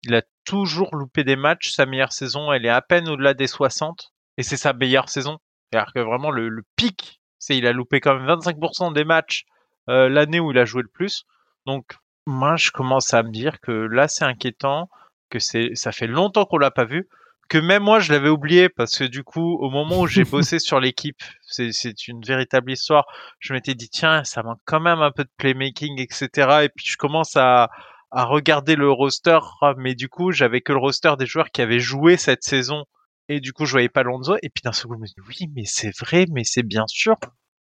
[0.06, 1.70] il a toujours loupé des matchs.
[1.70, 4.12] Sa meilleure saison, elle est à peine au-delà des 60.
[4.38, 5.38] Et c'est sa meilleure saison.
[5.70, 9.44] C'est-à-dire que vraiment, le, pic, c'est il a loupé quand même 25% des matchs
[9.88, 11.24] euh, l'année où il a joué le plus.
[11.66, 14.88] Donc, moi, je commence à me dire que là, c'est inquiétant,
[15.30, 17.08] que c'est, ça fait longtemps qu'on l'a pas vu,
[17.48, 20.58] que même moi, je l'avais oublié parce que du coup, au moment où j'ai bossé
[20.58, 23.06] sur l'équipe, c'est, c'est une véritable histoire.
[23.38, 26.64] Je m'étais dit, tiens, ça manque quand même un peu de playmaking, etc.
[26.64, 27.70] Et puis, je commence à,
[28.10, 29.38] à regarder le roster,
[29.76, 32.84] mais du coup, j'avais que le roster des joueurs qui avaient joué cette saison.
[33.28, 34.36] Et du coup, je voyais pas Lonzo.
[34.42, 37.16] Et puis d'un second, je me dis, oui, mais c'est vrai, mais c'est bien sûr.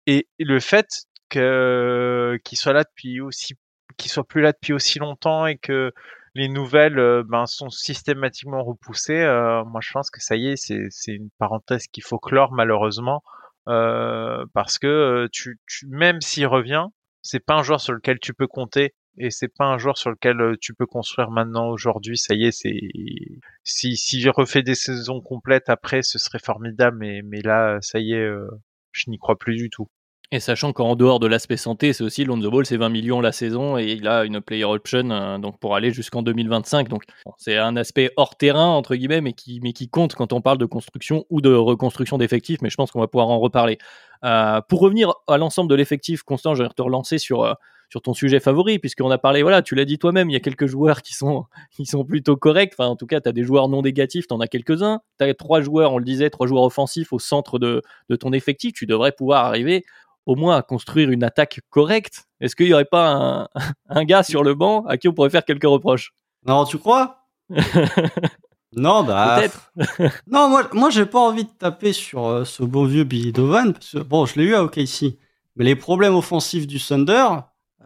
[0.06, 0.86] Et le fait
[1.28, 3.54] que qu'il soit là depuis aussi,
[3.96, 5.92] qu'il soit plus là depuis aussi longtemps et que
[6.34, 10.56] les nouvelles euh, ben, sont systématiquement repoussées, euh, moi je pense que ça y est,
[10.56, 13.22] c'est, c'est une parenthèse qu'il faut clore malheureusement.
[13.68, 16.86] Euh, parce que tu, tu même s'il revient,
[17.22, 20.10] c'est pas un joueur sur lequel tu peux compter et c'est pas un joueur sur
[20.10, 22.18] lequel tu peux construire maintenant aujourd'hui.
[22.18, 22.80] Ça y est, c'est
[23.64, 26.96] si je refais des saisons complètes après, ce serait formidable.
[26.98, 28.28] Mais là, ça y est,
[28.92, 29.88] je n'y crois plus du tout.
[30.32, 33.32] Et sachant qu'en dehors de l'aspect santé, c'est aussi Lonzo Ball, c'est 20 millions la
[33.32, 36.88] saison et il a une player option donc pour aller jusqu'en 2025.
[36.88, 37.02] Donc
[37.36, 41.24] c'est un aspect hors terrain entre guillemets, mais qui compte quand on parle de construction
[41.30, 42.62] ou de reconstruction d'effectifs.
[42.62, 43.78] Mais je pense qu'on va pouvoir en reparler.
[44.24, 47.56] Euh, pour revenir à l'ensemble de l'effectif, Constant, je vais te relancer sur
[47.90, 50.40] sur ton sujet favori, puisqu'on a parlé, voilà, tu l'as dit toi-même, il y a
[50.40, 52.72] quelques joueurs qui sont, qui sont plutôt corrects.
[52.78, 55.00] Enfin, en tout cas, tu as des joueurs non négatifs, tu en as quelques-uns.
[55.18, 58.32] Tu as trois joueurs, on le disait, trois joueurs offensifs au centre de, de ton
[58.32, 58.72] effectif.
[58.72, 59.84] Tu devrais pouvoir arriver
[60.24, 62.28] au moins à construire une attaque correcte.
[62.40, 63.48] Est-ce qu'il n'y aurait pas un,
[63.88, 66.14] un, gars sur le banc à qui on pourrait faire quelques reproches?
[66.46, 67.26] Non, tu crois?
[68.72, 69.38] Non, bah.
[69.40, 69.72] Peut-être.
[70.28, 73.74] non, moi, moi j'ai pas envie de taper sur euh, ce beau vieux Billy Dovan.
[74.06, 75.18] bon, je l'ai eu à OKC.
[75.56, 77.26] Mais les problèmes offensifs du Thunder,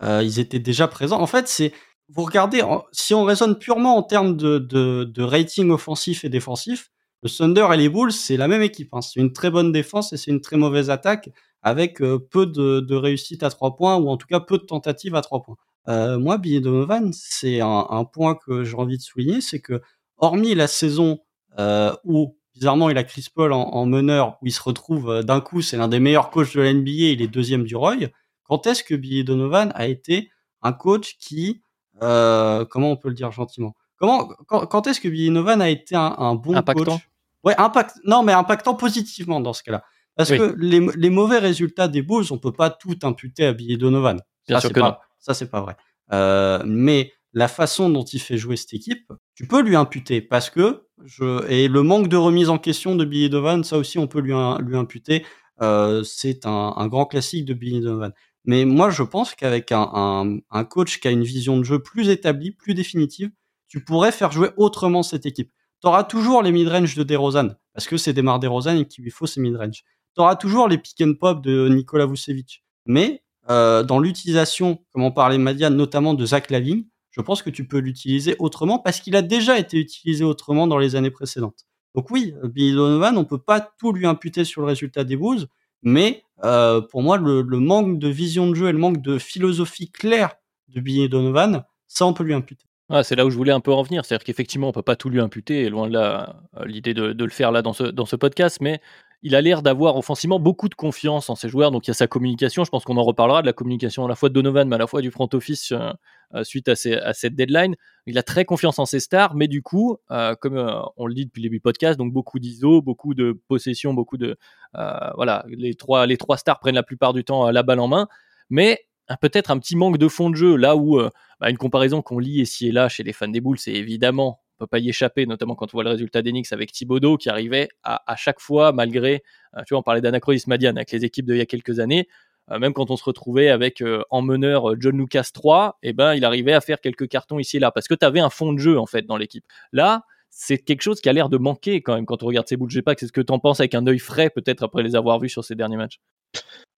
[0.03, 1.21] euh, ils étaient déjà présents.
[1.21, 1.73] En fait, c'est
[2.09, 6.91] vous regardez, si on raisonne purement en termes de, de, de, rating offensif et défensif,
[7.23, 8.91] le Thunder et les Bulls, c'est la même équipe.
[8.93, 9.01] Hein.
[9.01, 11.31] C'est une très bonne défense et c'est une très mauvaise attaque
[11.63, 14.65] avec euh, peu de, de réussite à trois points ou en tout cas peu de
[14.65, 15.57] tentatives à trois points.
[15.89, 19.81] Euh, moi, Billy Donovan, c'est un, un, point que j'ai envie de souligner, c'est que
[20.19, 21.19] hormis la saison
[21.59, 25.23] euh, où bizarrement il a Chris Paul en, en meneur, où il se retrouve euh,
[25.23, 27.97] d'un coup, c'est l'un des meilleurs coachs de la NBA, il est deuxième du Roy.
[28.45, 30.31] Quand est-ce que Billy Donovan a été
[30.63, 31.63] un coach qui,
[32.03, 33.75] euh, comment on peut le dire gentiment?
[33.97, 36.93] Comment, quand, quand est-ce que Billy Donovan a été un, un bon impactant.
[36.93, 37.09] coach
[37.45, 37.97] Ouais, impact.
[38.05, 39.85] Non, mais impactant positivement dans ce cas-là.
[40.17, 43.77] Parce que les, les, mauvais résultats des Bulls, on peut pas tout imputer à Billy
[43.77, 44.21] Donovan.
[44.49, 44.97] Bien ça, sûr que pas, non.
[45.19, 45.77] Ça, c'est pas vrai.
[46.13, 50.51] Euh, mais la façon dont il fait jouer cette équipe, tu peux lui imputer parce
[50.51, 54.07] que je et le manque de remise en question de Billy Donovan, ça aussi on
[54.07, 55.27] peut lui, lui imputer.
[55.61, 58.13] Euh, c'est un, un, grand classique de Billy Donovan.
[58.45, 61.79] Mais moi, je pense qu'avec un, un, un, coach qui a une vision de jeu
[61.79, 63.31] plus établie, plus définitive,
[63.69, 65.51] tu pourrais faire jouer autrement cette équipe.
[65.81, 69.11] Tu auras toujours les mid-range de DeRozan, parce que c'est Demar DeRozan et qu'il lui
[69.11, 69.83] faut ses mid-range.
[70.15, 72.65] Tu auras toujours les pick and pop de Nikola Vucevic.
[72.87, 77.51] Mais euh, dans l'utilisation, comme on parlait Madian, notamment de Zach Lavine, je pense que
[77.51, 81.67] tu peux l'utiliser autrement parce qu'il a déjà été utilisé autrement dans les années précédentes.
[81.95, 85.47] Donc oui, Billy Donovan, on peut pas tout lui imputer sur le résultat des Bulls,
[85.83, 89.91] mais euh, pour moi, le, manque de vision de jeu et le manque de philosophie
[89.91, 90.35] claire
[90.69, 92.65] de Billy Donovan, ça, on peut lui imputer.
[92.91, 94.05] Ah, c'est là où je voulais un peu en venir.
[94.05, 97.13] C'est-à-dire qu'effectivement, on peut pas tout lui imputer, et loin de là euh, l'idée de,
[97.13, 98.81] de, le faire là dans ce, dans ce podcast, mais
[99.25, 101.71] il a l'air d'avoir offensivement beaucoup de confiance en ses joueurs.
[101.71, 102.63] Donc il y a sa communication.
[102.63, 104.79] Je pense qu'on en reparlera de la communication à la fois de Donovan, mais à
[104.79, 105.91] la fois du front office euh,
[106.35, 107.75] euh suite à, cette deadline.
[108.07, 110.59] Il a très confiance en ses stars, mais du coup, euh, comme
[110.99, 114.19] on le dit depuis le début du podcast, donc beaucoup d'ISO, beaucoup de possession, beaucoup
[114.19, 114.37] de
[114.75, 118.09] voilà, les trois les trois stars prennent la plupart du temps la balle en main,
[118.51, 118.81] mais
[119.23, 121.01] peut-être un petit manque de fond de jeu là où
[121.41, 124.44] bah, une comparaison qu'on lit ici et là chez les fans des boules, c'est évidemment
[124.67, 128.11] pas y échapper, notamment quand on voit le résultat d'Enix avec Thibodeau qui arrivait à,
[128.11, 129.23] à chaque fois, malgré,
[129.57, 132.09] euh, tu vois, on parlait d'anachronisme Madiane avec les équipes d'il y a quelques années,
[132.51, 136.15] euh, même quand on se retrouvait avec euh, en meneur John Lucas 3, eh ben,
[136.15, 138.53] il arrivait à faire quelques cartons ici et là, parce que tu avais un fond
[138.53, 139.45] de jeu, en fait, dans l'équipe.
[139.73, 142.57] Là, c'est quelque chose qui a l'air de manquer quand même quand on regarde ces
[142.57, 142.69] bouts.
[142.69, 144.97] Je sais pas, qu'est-ce que tu en penses avec un œil frais, peut-être après les
[144.97, 146.01] avoir vus sur ces derniers matchs?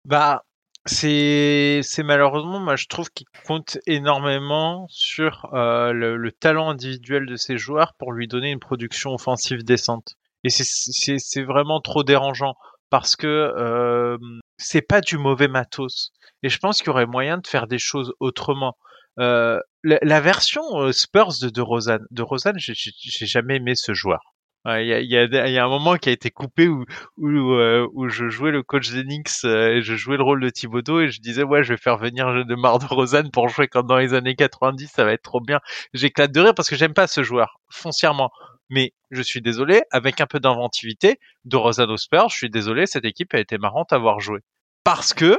[0.04, 0.44] Bah,
[0.86, 7.36] c'est malheureusement, moi je trouve qu'il compte énormément sur euh, le, le talent individuel de
[7.36, 10.14] ces joueurs pour lui donner une production offensive décente.
[10.44, 12.54] Et c'est- vraiment trop dérangeant
[12.90, 14.16] parce que euh,
[14.58, 16.12] c'est pas du mauvais matos.
[16.42, 18.76] Et je pense qu'il y aurait moyen de faire des choses autrement.
[19.18, 23.56] Euh, la, la version euh, Spurs de de Rosanne, de Rosanne, j'ai j'ai- j'ai jamais
[23.56, 24.20] aimé ce joueur.
[24.68, 26.84] Il y, a, y, a, y a un moment qui a été coupé où,
[27.18, 30.50] où, euh, où je jouais le coach d'Enix euh, et je jouais le rôle de
[30.50, 33.68] Thibodeau et je disais ouais je vais faire venir de Mar de Rosanne pour jouer
[33.68, 35.60] comme dans les années 90 ça va être trop bien.
[35.94, 38.30] J'éclate de rire parce que j'aime pas ce joueur foncièrement.
[38.68, 43.04] Mais je suis désolé avec un peu d'inventivité de Rosanne Spurs je suis désolé cette
[43.04, 44.40] équipe a été marrante à voir jouer.
[44.82, 45.38] Parce que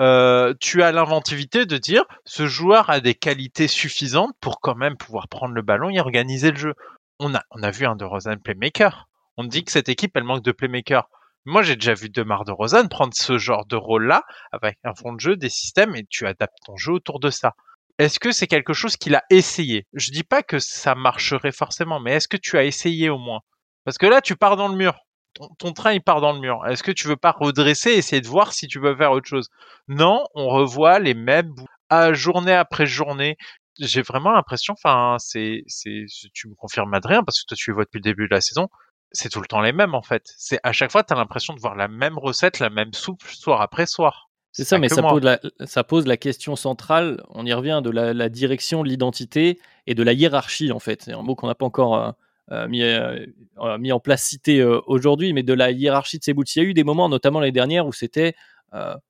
[0.00, 4.96] euh, tu as l'inventivité de dire ce joueur a des qualités suffisantes pour quand même
[4.96, 6.74] pouvoir prendre le ballon et organiser le jeu
[7.18, 9.08] on a, vu un de Rosanne playmaker.
[9.36, 11.08] On dit que cette équipe, elle manque de playmaker.
[11.44, 15.12] Moi, j'ai déjà vu Demar de Rosanne prendre ce genre de rôle-là avec un fond
[15.12, 17.54] de jeu, des systèmes, et tu adaptes ton jeu autour de ça.
[17.98, 19.86] Est-ce que c'est quelque chose qu'il a essayé?
[19.92, 23.40] Je dis pas que ça marcherait forcément, mais est-ce que tu as essayé au moins?
[23.84, 24.98] Parce que là, tu pars dans le mur.
[25.58, 26.66] Ton, train, il part dans le mur.
[26.66, 29.48] Est-ce que tu veux pas redresser, essayer de voir si tu peux faire autre chose?
[29.86, 31.54] Non, on revoit les mêmes
[31.88, 33.36] à journée après journée
[33.78, 37.74] j'ai vraiment l'impression, enfin, c'est, c'est, tu me confirmes Adrien, parce que toi tu les
[37.74, 38.68] vois depuis le début de la saison,
[39.12, 40.22] c'est tout le temps les mêmes en fait.
[40.36, 43.22] C'est à chaque fois, tu as l'impression de voir la même recette, la même soupe,
[43.22, 44.26] soir après soir.
[44.50, 47.90] C'est ça, mais ça pose, la, ça pose la question centrale, on y revient, de
[47.90, 51.02] la, la direction, de l'identité et de la hiérarchie, en fait.
[51.02, 52.10] C'est un mot qu'on n'a pas encore euh,
[52.50, 53.26] euh, mis, euh,
[53.78, 56.44] mis en place, cité euh, aujourd'hui, mais de la hiérarchie de ces bouts.
[56.56, 58.34] Il y a eu des moments, notamment l'année dernière, où c'était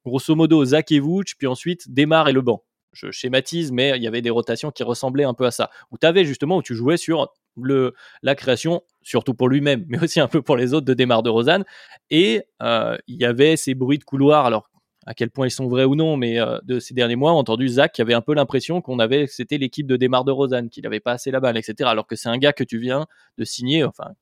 [0.05, 2.63] grosso modo Zach et Vooch, puis ensuite Démarre et le banc.
[2.92, 5.70] Je schématise, mais il y avait des rotations qui ressemblaient un peu à ça.
[5.90, 10.03] Où tu avais justement, où tu jouais sur le, la création, surtout pour lui-même, mais
[10.03, 11.64] aussi un peu pour les autres de Démarre de Rosanne.
[12.11, 14.70] Et euh, il y avait ces bruits de couloir, alors
[15.07, 17.37] à quel point ils sont vrais ou non, mais euh, de ces derniers mois, on
[17.37, 20.33] a entendu Zach qui avait un peu l'impression qu'on avait, c'était l'équipe de Démarre de
[20.33, 21.88] Rosanne, qu'il n'avait pas assez la balle, etc.
[21.88, 23.07] Alors que c'est un gars que tu viens
[23.38, 24.12] de signer, enfin,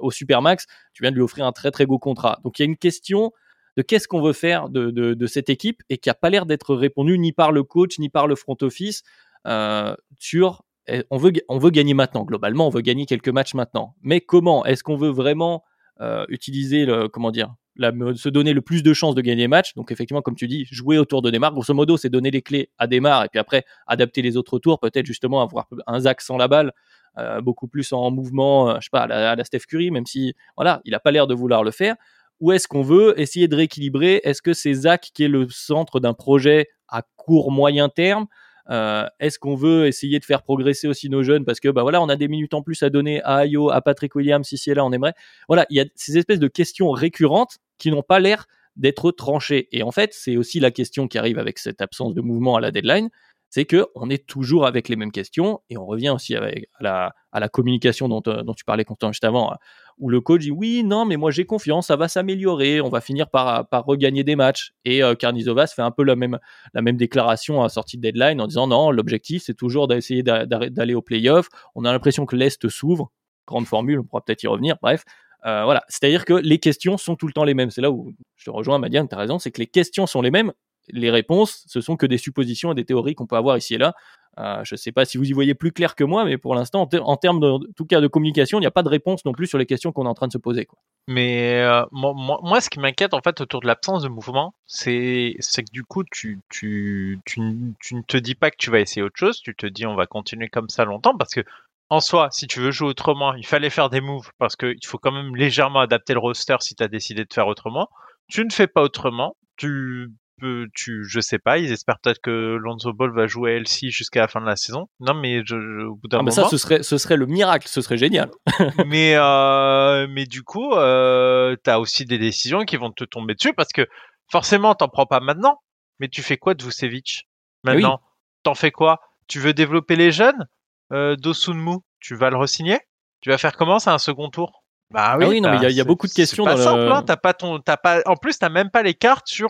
[0.00, 2.38] au Supermax, tu viens de lui offrir un très très gros contrat.
[2.44, 3.32] Donc il y a une question
[3.78, 6.74] de qu'est-ce qu'on veut faire de, de, cette équipe et qui n'a pas l'air d'être
[6.74, 9.04] répondu ni par le coach ni par le front office
[9.46, 10.64] euh, sur
[11.10, 12.24] on veut, on veut gagner maintenant.
[12.24, 13.94] Globalement, on veut gagner quelques matchs maintenant.
[14.02, 15.62] Mais comment Est-ce qu'on veut vraiment
[16.00, 19.74] euh, utiliser comment dire, se donner le plus de chances de gagner les matchs?
[19.74, 21.52] Donc effectivement, comme tu dis, jouer autour de Neymar.
[21.52, 24.80] Grosso modo, c'est donner les clés à Neymar et puis après adapter les autres tours.
[24.80, 26.72] Peut-être justement avoir un Zach sans la balle,
[27.18, 30.06] euh, beaucoup plus en mouvement, je sais pas, à la, à la Steph Curry, même
[30.06, 31.94] si voilà, il a pas l'air de vouloir le faire.
[32.40, 34.20] Ou est-ce qu'on veut essayer de rééquilibrer?
[34.24, 38.26] Est-ce que c'est Zach qui est le centre d'un projet à court moyen terme?
[38.70, 41.44] Euh, Est-ce qu'on veut essayer de faire progresser aussi nos jeunes?
[41.44, 43.80] Parce que bah voilà, on a des minutes en plus à donner à Ayo, à
[43.80, 45.14] Patrick Williams, si c'est là, on aimerait.
[45.48, 48.46] Voilà, il y a ces espèces de questions récurrentes qui n'ont pas l'air
[48.76, 49.68] d'être tranchées.
[49.72, 52.60] Et en fait, c'est aussi la question qui arrive avec cette absence de mouvement à
[52.60, 53.08] la deadline,
[53.50, 57.48] c'est que on est toujours avec les mêmes questions et on revient aussi à, la,
[57.48, 59.54] communication dont, euh, dont tu parlais Quentin juste avant,
[59.98, 63.00] où le coach dit oui, non, mais moi j'ai confiance, ça va s'améliorer, on va
[63.00, 64.72] finir par, regagner des matchs.
[64.84, 66.38] Et euh, Karnizovas fait un peu la même,
[66.74, 71.02] la déclaration à sortie de deadline en disant non, l'objectif c'est toujours d'essayer d'aller au
[71.02, 71.48] playoff.
[71.74, 73.10] On a l'impression que l'Est s'ouvre,
[73.46, 75.04] grande formule, on pourra peut-être y revenir, bref.
[75.46, 77.70] Euh, voilà, c'est-à-dire que les questions sont tout le temps les mêmes.
[77.70, 80.20] C'est là où je te rejoins, Madiane, tu as raison, c'est que les questions sont
[80.20, 80.52] les mêmes.
[80.90, 83.78] Les réponses, ce sont que des suppositions et des théories qu'on peut avoir ici et
[83.78, 83.94] là.
[84.38, 86.54] Euh, je ne sais pas si vous y voyez plus clair que moi, mais pour
[86.54, 88.84] l'instant, en, ter en, termes de, en tout cas de communication, il n'y a pas
[88.84, 90.68] de réponse non plus sur les questions qu'on est en train de se poser.
[91.08, 95.72] Mais euh, moi, ce qui m'inquiète en fait autour de l'absence de mouvement, c'est que
[95.72, 99.66] du coup, tu, ne te dis pas que tu vas essayer autre chose, tu te
[99.66, 101.42] dis on va continuer comme ça longtemps parce que
[101.90, 104.98] en soi, si tu veux jouer autrement, il fallait faire des moves parce qu'il faut
[104.98, 107.88] quand même légèrement adapter le roster si tu as décidé de faire autrement.
[108.28, 112.56] Tu ne fais pas autrement, tu peux, tu, je sais pas, ils espèrent peut-être que
[112.56, 114.88] Lonzo Ball va jouer LC jusqu'à la fin de la saison.
[115.00, 116.30] Non, mais je, je, au bout d'un ah, moment.
[116.30, 118.30] ça, ce serait, ce serait le miracle, ce serait génial.
[118.86, 123.34] mais, euh, mais du coup, euh, tu as aussi des décisions qui vont te tomber
[123.34, 123.86] dessus parce que
[124.30, 125.60] forcément, t'en prends pas maintenant.
[126.00, 127.26] Mais tu fais quoi de Vucevic
[127.64, 128.08] maintenant oui.
[128.44, 129.00] T'en fais quoi?
[129.26, 130.46] Tu veux développer les jeunes?
[130.92, 132.78] Euh, Dosunmu, tu vas le resigner?
[133.20, 134.62] Tu vas faire comment C'est un second tour?
[134.90, 136.44] Bah oui, ah oui non, bah, mais il y, y, a beaucoup de questions.
[136.44, 136.92] C'est pas dans simple, le...
[136.92, 139.48] hein, as pas ton, as pas, en plus, t'as même pas les cartes sur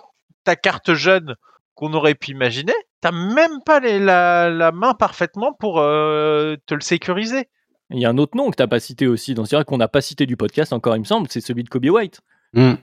[0.49, 1.37] ta carte jeune
[1.75, 2.73] qu'on aurait pu imaginer.
[3.03, 7.51] T'as même pas les, la, la, main parfaitement pour euh, te le sécuriser.
[7.91, 9.67] Il y a un autre nom que tu n'as pas cité aussi, donc c'est vrai
[9.67, 12.23] qu'on n'a pas cité du podcast encore, il me semble, c'est celui de Kobe White.
[12.55, 12.77] Hmm.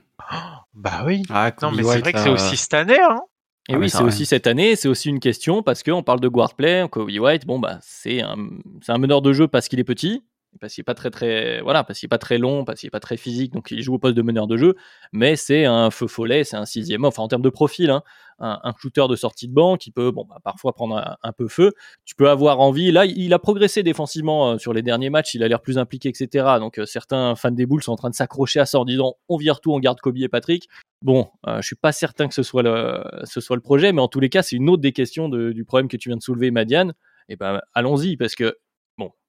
[0.74, 1.22] Bah oui.
[1.28, 3.20] Ah, Non, Kobe mais c'est White, vrai que c'est aussi cette année, hein.
[3.68, 6.20] Et Ah, oui, ça, c'est aussi cette année, c'est aussi une question parce qu'on parle
[6.20, 8.36] de guard play, Kobe White, bon bah c'est un,
[8.80, 10.22] c'est un meneur de jeu parce qu'il est petit,
[10.60, 12.90] parce qu'il est pas très très voilà, parce qu'il pas très long, parce qu'il est
[12.90, 14.74] pas très physique, donc il joue au poste de meneur de jeu,
[15.12, 18.02] mais c'est un feu follet, c'est un sixième, enfin en termes de profil, hein,
[18.38, 21.48] un, un shooter de sortie de banc qui peut bon bah, parfois prendre un, peu
[21.48, 21.72] feu.
[22.04, 22.92] Tu peux avoir envie.
[22.92, 26.08] Là, il a progressé défensivement euh, sur les derniers matchs, il a l'air plus impliqué,
[26.08, 26.46] etc.
[26.58, 29.14] Donc euh, certains fans des Bulls sont en train de s'accrocher à ça en disant
[29.28, 30.68] on vire tout, on garde Kobe et Patrick.
[31.02, 34.00] Bon, euh, je suis pas certain que ce soit le, ce soit le projet, mais
[34.00, 36.16] en tous les cas, c'est une autre des questions de- du problème que tu viens
[36.16, 36.94] de soulever, Madiane.
[37.28, 38.56] Et ben, allons-y, parce que,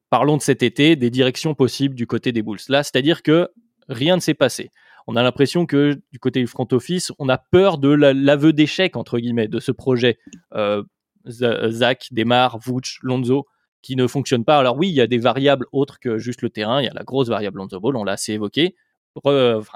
[0.09, 2.59] parlons de cet été, des directions possibles du côté des Bulls.
[2.69, 3.49] Là, c'est-à-dire que
[3.89, 4.69] rien ne s'est passé.
[5.07, 8.51] On a l'impression que du côté du front office, on a peur de la- l'aveu
[8.53, 10.17] d'échec, entre guillemets, de ce projet.
[10.53, 10.83] Euh,
[11.29, 13.45] Zach, Demar, Vooch, Lonzo,
[13.81, 14.57] qui ne fonctionne pas.
[14.57, 16.81] Alors oui, il y a des variables autres que juste le terrain.
[16.81, 18.75] Il y a la grosse variable Lonzo Ball, on l'a assez évoqué.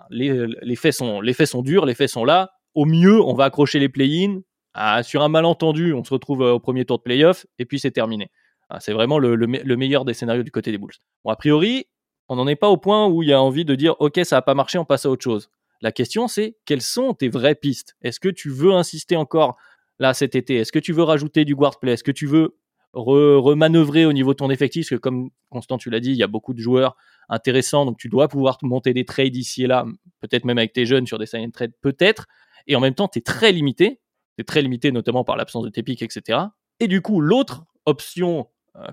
[0.10, 2.52] Les faits sont, les faits sont durs, les faits sont là.
[2.74, 4.42] Au mieux, on va accrocher les play-in.
[4.74, 7.80] Ah, sur un malentendu, on se retrouve euh, au premier tour de play-off et puis
[7.80, 8.30] c'est terminé.
[8.74, 10.94] Ah, c'est vraiment le, le me- le meilleur des scénarios du côté des Bulls.
[11.26, 11.88] Bon, a priori,
[12.30, 14.38] on n'en est pas au point où il y a envie de dire OK, ça
[14.38, 15.50] n'a pas marché, on passe à autre chose.
[15.82, 17.98] La question, c'est quelles sont tes vraies pistes?
[18.02, 19.58] Est-ce que tu veux insister encore
[20.00, 20.56] là cet été?
[20.56, 21.92] Est-ce que tu veux rajouter du guard play?
[21.94, 22.56] Est-ce que tu veux
[22.94, 24.86] re- remanœuvrer au niveau de ton effectif?
[24.90, 26.96] Parce que comme Constant, tu l'as dit, il y a beaucoup de joueurs
[27.28, 29.86] intéressants, donc tu dois pouvoir te monter des trades ici et là,
[30.22, 32.28] peut-être même avec tes jeunes sur des sign and peut-être.
[32.68, 34.00] Et en même temps, tu es très limité.
[34.38, 36.40] Tu très limité notamment par l'absence de tes pics, etc.
[36.80, 38.48] Et du coup, l'autre option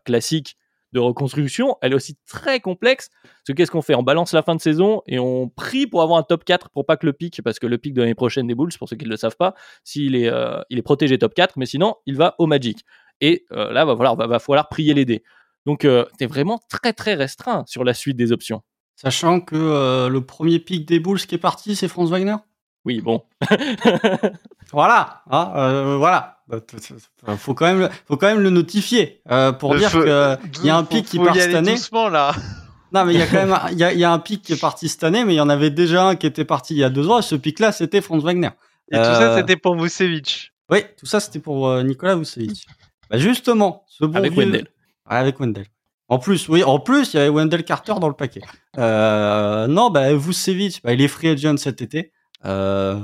[0.04, 0.56] classique
[0.92, 3.10] de reconstruction, elle est aussi très complexe.
[3.22, 3.94] Parce que qu'est-ce qu'on fait?
[3.94, 6.86] On balance la fin de saison et on prie pour avoir un top 4 pour
[6.86, 8.96] pas que le pic, parce que le pic de l'année prochaine des Bulls, pour ceux
[8.96, 12.16] qui ne le savent pas, s'il euh, il est protégé top 4, mais sinon, il
[12.16, 12.84] va au Magic.
[13.20, 15.22] Et euh, là, va, falloir, va, va falloir prier les dés.
[15.66, 18.62] Donc, euh, tu es vraiment très très restreint sur la suite des options.
[18.96, 22.36] Sachant que euh, le premier pic des Bulls qui est parti, c'est Franz Wagner?
[22.88, 23.22] Oui, bon.
[24.72, 26.38] Voilà, hein, euh, voilà.
[26.50, 26.76] T-
[27.36, 30.70] Faut quand même, le- faut quand même le notifier euh, pour Le dire qu'il y
[30.70, 31.72] a un pic qui faut part y cette aller année.
[31.72, 32.34] doucement là.
[32.92, 34.18] Non, mais il y a quand même, un- il y a, il y a un
[34.18, 36.44] pic qui est parti cette année, mais il y en avait déjà un qui était
[36.46, 37.18] parti il y a deux ans.
[37.18, 38.50] Et ce pic-là, c'était Franz Wagner.
[38.90, 40.52] Et tout ça, Euh, c'était pour Vucevic.
[40.70, 42.66] Oui, tout ça, c'était pour euh, Nicolas Vucevic.
[43.10, 44.68] Bah justement, ce bon Avec vieux- Wendell.
[45.10, 45.66] Ouais, avec Wendell.
[46.08, 48.40] En plus, oui, en plus, il y avait Wendell Carter dans le paquet.
[48.78, 52.12] Euh, non, bah, Vucevic, bah, il est free agent cet été.
[52.44, 53.00] Euh,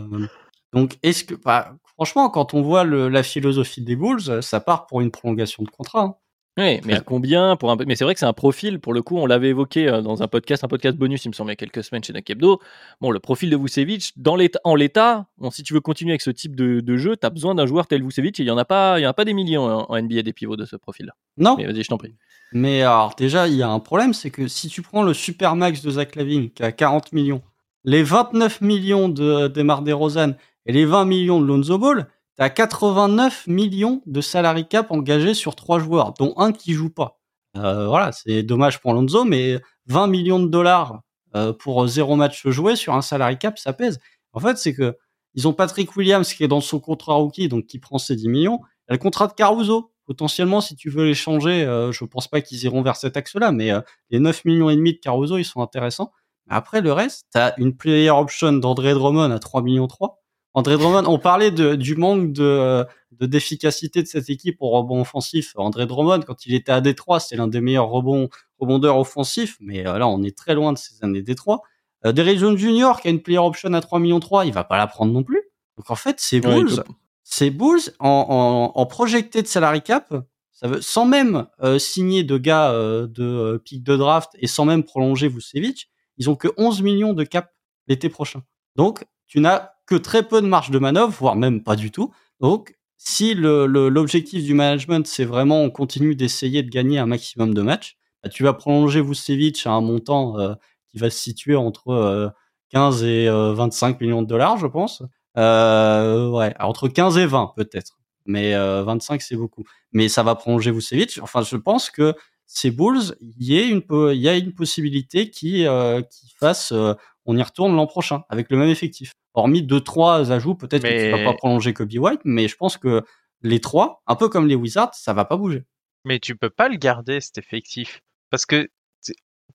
[0.72, 4.86] donc, est-ce que, bah, franchement, quand on voit le- la philosophie des Bulls, ça part
[4.86, 6.02] pour une prolongation de contrat.
[6.02, 6.14] hein.
[6.56, 7.76] Oui, mais à combien pour un...
[7.84, 10.22] Mais c'est vrai que c'est un profil, pour le coup, on l'avait évoqué euh, dans
[10.22, 12.30] un podcast, un podcast bonus, il me semble, il y a quelques semaines chez Dunk
[12.30, 12.60] Hebdo.
[13.00, 16.20] Bon, le profil de Vucevic, dans l'état, en l'état, bon, si tu veux continuer avec
[16.20, 18.52] ce type de, de jeu, tu as besoin d'un joueur tel Vucevic, et il n'y
[18.52, 20.54] en, a pas- il y en a pas des millions en, en NBA des pivots
[20.54, 21.14] de ce profil-là.
[21.38, 22.14] Non, Mais vas-y, je t'en prie.
[22.52, 25.56] mais alors, déjà, il y a un problème, c'est que si tu prends le super
[25.56, 27.42] max de Zach Lavine, qui a 40 millions,
[27.84, 30.34] les 29 millions de Demar DeRozan
[30.66, 35.54] et les 20 millions de Lonzo Ball, t'as 89 millions de salary cap engagés sur
[35.54, 37.20] trois joueurs, dont un qui joue pas.
[37.56, 41.02] Euh, voilà, c'est dommage pour Lonzo, mais 20 millions de dollars
[41.36, 44.00] euh, pour zéro match joué sur un salary cap, ça pèse.
[44.32, 44.96] En fait, c'est que
[45.34, 48.28] ils ont Patrick Williams qui est dans son contrat rookie, donc qui prend ses 10
[48.28, 48.60] millions.
[48.62, 49.90] Il y a le contrat de Caruso.
[50.06, 53.72] Potentiellement, si tu veux l'échanger, euh, je pense pas qu'ils iront vers cet axe-là, mais
[53.72, 56.12] euh, les 9 millions et demi de Caruso, ils sont intéressants.
[56.48, 60.20] Après, le reste, t'as une player option d'André Drummond à 3 millions 3.
[60.57, 65.00] André Drummond, on parlait de, du manque de, de d'efficacité de cette équipe au rebond
[65.00, 65.52] offensif.
[65.57, 68.28] André Drummond, quand il était à Détroit, c'était l'un des meilleurs rebonds,
[68.61, 71.62] rebondeurs offensifs, mais euh, là, on est très loin de ces années Détroit.
[72.07, 74.62] Euh, Derrick Jones Jr., qui a une player option à 3 millions 3, il va
[74.64, 75.42] pas la prendre non plus.
[75.76, 76.92] Donc en fait, ces Ouais, il Bulls, peut-
[77.24, 80.14] ces Bulls en, en, en projecté de salary cap,
[80.52, 84.46] ça veut, sans même euh, signer de gars euh, de euh, pick de draft et
[84.46, 87.53] sans même prolonger Vucevic, ils ont que 11 millions de cap
[87.87, 88.42] l'été prochain.
[88.77, 92.12] Donc, tu n'as que très peu de marge de manœuvre, voire même pas du tout.
[92.40, 97.62] Donc, si l'objectif du management, c'est vraiment on continue d'essayer de gagner un maximum de
[97.62, 100.55] matchs, bah, tu vas prolonger Vucevic à un montant euh,
[100.88, 102.29] qui va se situer entre euh,
[102.70, 105.02] 15 et euh, 25 millions de dollars, je pense.
[105.37, 107.98] Euh, ouais, entre 15 et 20 peut-être.
[108.27, 109.65] Mais euh, 25 c'est beaucoup.
[109.92, 111.19] Mais ça va prolonger Vucevic.
[111.23, 112.15] Enfin, je pense que
[112.46, 116.32] ces Bulls, il y, a une po- il y a une possibilité qui euh, qui
[116.38, 116.94] fasse euh,
[117.26, 119.12] on y retourne l'an prochain avec le même effectif.
[119.32, 122.56] Hormis deux trois ajouts, peut-être que tu vas Mais- pas prolonger Kobe White, mais je
[122.56, 123.02] pense que
[123.42, 125.64] les trois, un peu comme les Wizards, ça va pas bouger.
[126.04, 128.00] Mais tu peux pas le garder, cet effectif.
[128.30, 128.68] Parce que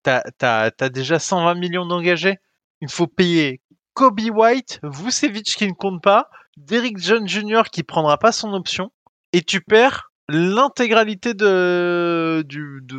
[0.04, 2.38] t'as as, déjà 120 millions d'engagés.
[2.82, 3.62] Il faut payer
[3.94, 7.64] Kobe White, Vucevic qui ne compte pas, Derrick John Jr.
[7.72, 8.92] qui prendra pas son option.
[9.34, 12.98] Et tu perds l'intégralité de, du, de,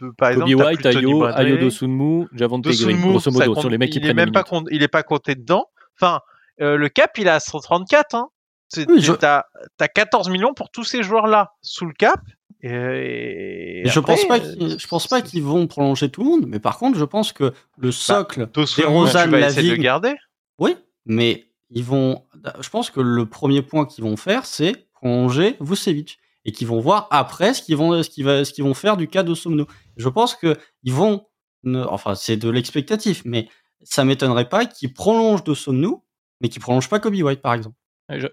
[0.00, 1.24] de, par Kobe exemple, White, Ayo.
[1.24, 4.26] Ayo Dosunmu, Javon Green, grosso modo, compte- sur les mecs qui il est prennent même
[4.26, 5.66] les pas compte- il est pas compté dedans.
[6.00, 6.20] Enfin,
[6.60, 8.14] euh, le cap, il est à 134.
[8.14, 8.28] Hein.
[8.76, 9.44] Oui, je- T'as
[9.80, 12.20] as 14 millions pour tous ces joueurs-là sous le cap.
[12.62, 16.08] Et, et Et je après, pense pas euh, qu'ils, je pense pas qu'ils vont prolonger
[16.10, 19.40] tout le monde, mais par contre, je pense que le socle Dosunmu, DeRozan, tu vas
[19.48, 20.14] essayer de garder.
[20.58, 20.76] Oui,
[21.06, 22.24] mais ils vont.
[22.60, 26.18] Je pense que le premier point qu'ils vont faire, c'est prolonger Vucevic
[26.48, 28.96] et qu'ils vont voir après ce qu'ils vont, ce qu'ils va, ce qu'ils vont faire
[28.96, 29.66] du cas de Somno.
[29.98, 31.26] Je pense que ils vont.
[31.66, 33.48] Enfin, c'est de l'expectatif, mais
[33.82, 36.04] ça m'étonnerait pas qu'ils prolongent de Somno,
[36.40, 37.76] mais qu'ils prolongent pas Kobe White, par exemple.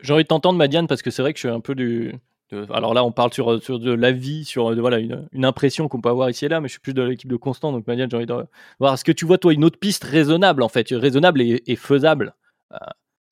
[0.02, 2.16] J'ai envie de t'entendre, Madiane, parce que c'est vrai que je suis un peu du.
[2.52, 5.90] de- alors là, on parle sur, sur de l'avis, sur de, voilà, une, une impression
[5.90, 7.74] qu'on peut avoir ici et là, mais je suis plus de l'équipe de Constant.
[7.74, 8.46] Donc, Madiane, j'ai envie de
[8.80, 8.94] voir.
[8.94, 12.34] Est-ce que tu vois, toi, une autre piste raisonnable, en fait, raisonnable et, et faisable
[12.72, 12.78] euh,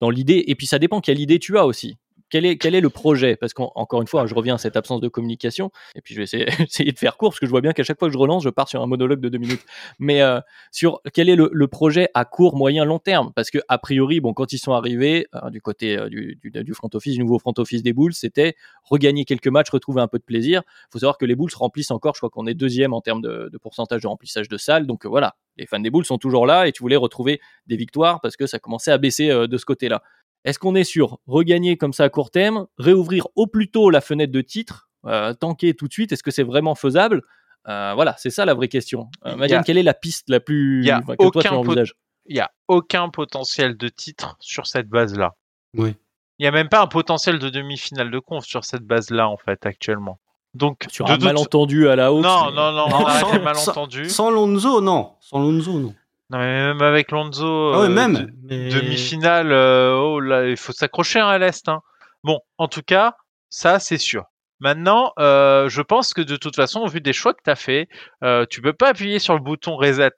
[0.03, 1.97] dans l'idée Et puis, ça dépend quelle idée tu as aussi.
[2.29, 3.37] Quel est, quel est le projet?
[3.37, 6.25] Parce qu'encore une fois, je reviens à cette absence de communication, et puis je vais
[6.65, 8.43] essayer, de faire court, parce que je vois bien qu'à chaque fois que je relance,
[8.43, 9.65] je pars sur un monologue de deux minutes.
[9.99, 10.41] Mais euh,
[10.73, 13.33] sur quel est le, projet à court, moyen, long terme?
[13.35, 16.75] Parce que a priori, bon, quand ils sont arrivés euh, du côté euh, du, du,
[16.75, 20.19] front office, du nouveau front office des Bulls, c'était regagner quelques matchs, retrouver un peu
[20.19, 20.63] de plaisir.
[20.67, 23.23] Il faut savoir que les Bulls remplissent encore, je crois qu'on est deuxième en termes
[23.23, 24.87] de, pourcentage de remplissage de salles.
[24.87, 28.21] Donc voilà, les fans des Bulls sont toujours là et tu voulais retrouver des victoires
[28.21, 30.03] parce que ça commençait à baisser de ce côté-là.
[30.45, 34.01] Est-ce qu'on est sur regagner comme ça à court terme, réouvrir au plus tôt la
[34.01, 36.13] fenêtre de titre, euh, tanker tout de suite?
[36.13, 37.23] Est-ce que c'est vraiment faisable?
[37.69, 39.09] Euh, Voilà, c'est ça la vraie question.
[39.25, 41.43] Euh, Madiane, a- quelle est la piste la plus il y a enfin, que toi
[41.43, 41.95] tu aucun pot- envisages?
[42.27, 45.35] Il n'y a aucun potentiel de titre sur cette base-là.
[45.75, 45.95] Oui.
[46.39, 49.37] Il n'y a même pas un potentiel de demi-finale de conf sur cette base-là, en
[49.37, 50.19] fait, actuellement.
[50.55, 53.33] Donc, Sur de un doute- malentendu à la hausse Non, mais- non, non, on arrête
[53.33, 54.11] les malentendus.
[54.11, 55.13] Sans Lonzo, non.
[55.21, 55.95] Sans Lonzo, non.
[56.31, 58.15] Non, mais même avec Lonzo, Ah ouais, euh, même.
[58.15, 61.69] de- mais- demi-finale, euh, oh là, il faut s'accrocher hein, à l'Est.
[61.69, 61.83] Hein.
[62.25, 63.15] Bon, en tout cas,
[63.49, 64.25] ça, c'est sûr.
[64.59, 67.89] Maintenant, euh, je pense que de toute façon, vu des choix que tu as fait,
[68.25, 70.11] euh, tu peux pas appuyer sur le bouton reset.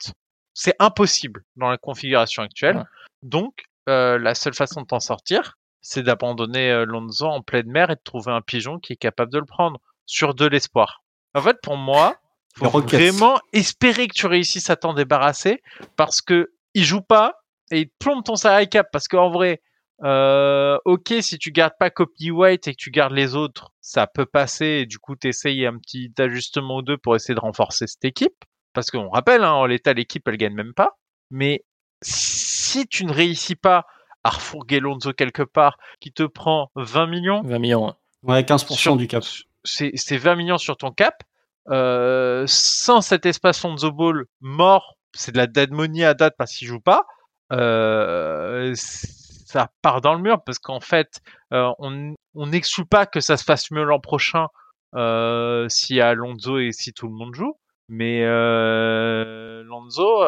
[0.55, 2.77] C'est impossible dans la configuration actuelle.
[2.79, 2.83] Ouais.
[3.23, 7.91] Donc, euh, la seule façon de t'en sortir, c'est d'abandonner euh, Lonzo en pleine mer
[7.91, 11.03] et de trouver un pigeon qui est capable de le prendre sur de l'espoir.
[11.35, 12.17] En fait, pour moi,
[12.59, 13.01] faut Rockets.
[13.01, 15.63] vraiment espérer que tu réussisses à t'en débarrasser
[15.97, 17.35] parce que il joue pas
[17.71, 19.61] et il te plombe ton salary cap parce qu'en vrai,
[20.05, 24.07] euh, ok, si tu gardes pas Copy White et que tu gardes les autres, ça
[24.07, 27.87] peut passer et du coup t'essayes un petit ajustement ou deux pour essayer de renforcer
[27.87, 28.45] cette équipe.
[28.75, 30.99] Parce qu'on rappelle, hein, en l'état, l'équipe elle gagne même pas.
[31.31, 31.65] Mais
[32.03, 33.87] si tu ne réussis pas
[34.25, 37.95] à refourguer Lonzo quelque part qui te prend 20 millions, 20 millions.
[38.23, 39.25] Ouais, 15% sur- du cap.
[39.65, 41.23] c'est 20 millions sur ton cap.
[41.71, 46.55] Euh, sans cet espace Lonzo Ball mort, c'est de la dead money à date parce
[46.55, 47.05] qu'il joue pas.
[47.53, 51.21] Euh, ça part dans le mur parce qu'en fait,
[51.53, 54.49] euh, on n'exclut pas que ça se fasse mieux l'an prochain
[54.95, 57.57] euh, s'il y a Lonzo et si tout le monde joue.
[57.89, 60.23] Mais euh, Lonzo,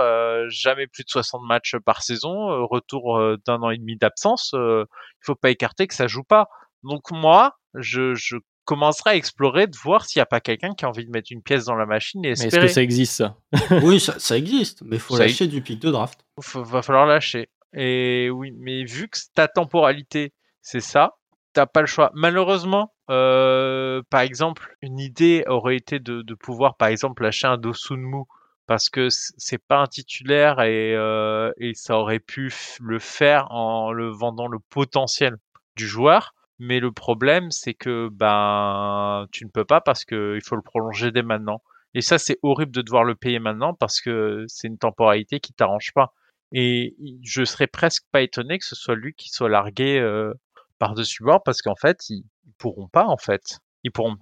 [0.48, 4.54] jamais plus de 60 matchs par saison, retour d'un an et demi d'absence.
[4.54, 4.86] il
[5.20, 6.48] faut pas écarter que ça joue pas.
[6.82, 8.36] Donc moi, je, je
[8.70, 11.32] commencerai à explorer de voir s'il n'y a pas quelqu'un qui a envie de mettre
[11.32, 12.66] une pièce dans la machine et Mais est-ce espérer.
[12.68, 13.36] que ça existe ça?
[13.82, 16.20] Oui, ça, ça existe, mais il faut Ça lâcher du pic de draft.
[16.40, 17.48] Faut- va falloir lâcher.
[17.74, 21.14] Et oui, mais vu que ta temporalité, c'est ça,
[21.52, 22.10] t'as pas le choix.
[22.14, 27.58] Malheureusement, euh, par exemple, une idée aurait été de, de pouvoir, par exemple, lâcher un
[27.58, 28.22] Dosunmu
[28.66, 33.90] parce que c'est pas un titulaire et, euh, et ça aurait pu le faire en
[33.92, 35.36] le vendant le potentiel
[35.76, 36.34] du joueur.
[36.60, 40.62] Mais le problème, c'est que ben tu ne peux pas parce que il faut le
[40.62, 41.62] prolonger dès maintenant.
[41.94, 45.54] Et ça, c'est horrible de devoir le payer maintenant parce que c'est une temporalité qui
[45.54, 46.12] t'arrange pas.
[46.52, 50.34] Et je serais presque pas étonné que ce soit lui qui soit largué euh,
[50.78, 52.24] par-dessus bord parce qu'en fait, ils,
[52.58, 53.60] pourront pas, en fait.
[53.82, 54.18] Ils pourront,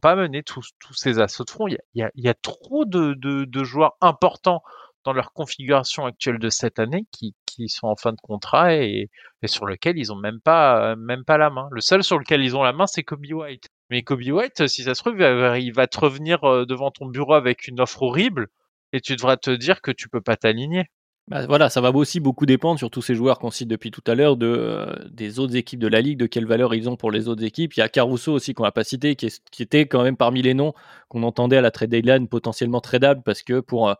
[0.00, 1.68] pas mener tous, ces assauts de front.
[1.68, 4.62] Il y a, y a, trop de, de joueurs importants
[5.06, 7.32] dans leur configuration actuelle de cette année qui,
[7.68, 9.08] sont en fin de contrat et,
[9.46, 11.68] sur lequel ils ont même pas, euh, même pas la main.
[11.70, 13.68] Le seul sur lequel ils ont la main, c'est Kobe White.
[13.88, 17.34] Mais Kobe White, si ça se trouve, il va- te revenir euh, devant ton bureau
[17.34, 18.48] avec une offre horrible
[18.92, 20.90] et tu devras te dire que tu peux pas t'aligner.
[21.28, 24.04] Bah, voilà, ça va aussi beaucoup dépendre sur tous ces joueurs qu'on cite depuis tout
[24.06, 26.96] à l'heure de, euh, des autres équipes de la ligue, de quelle valeur ils ont
[26.96, 27.74] pour les autres équipes.
[27.74, 29.30] Il y a Caruso aussi qu'on n'a pas cité, qui,
[29.60, 30.74] était quand même parmi les noms
[31.08, 33.96] qu'on entendait à la trade deadline potentiellement tradable parce que pour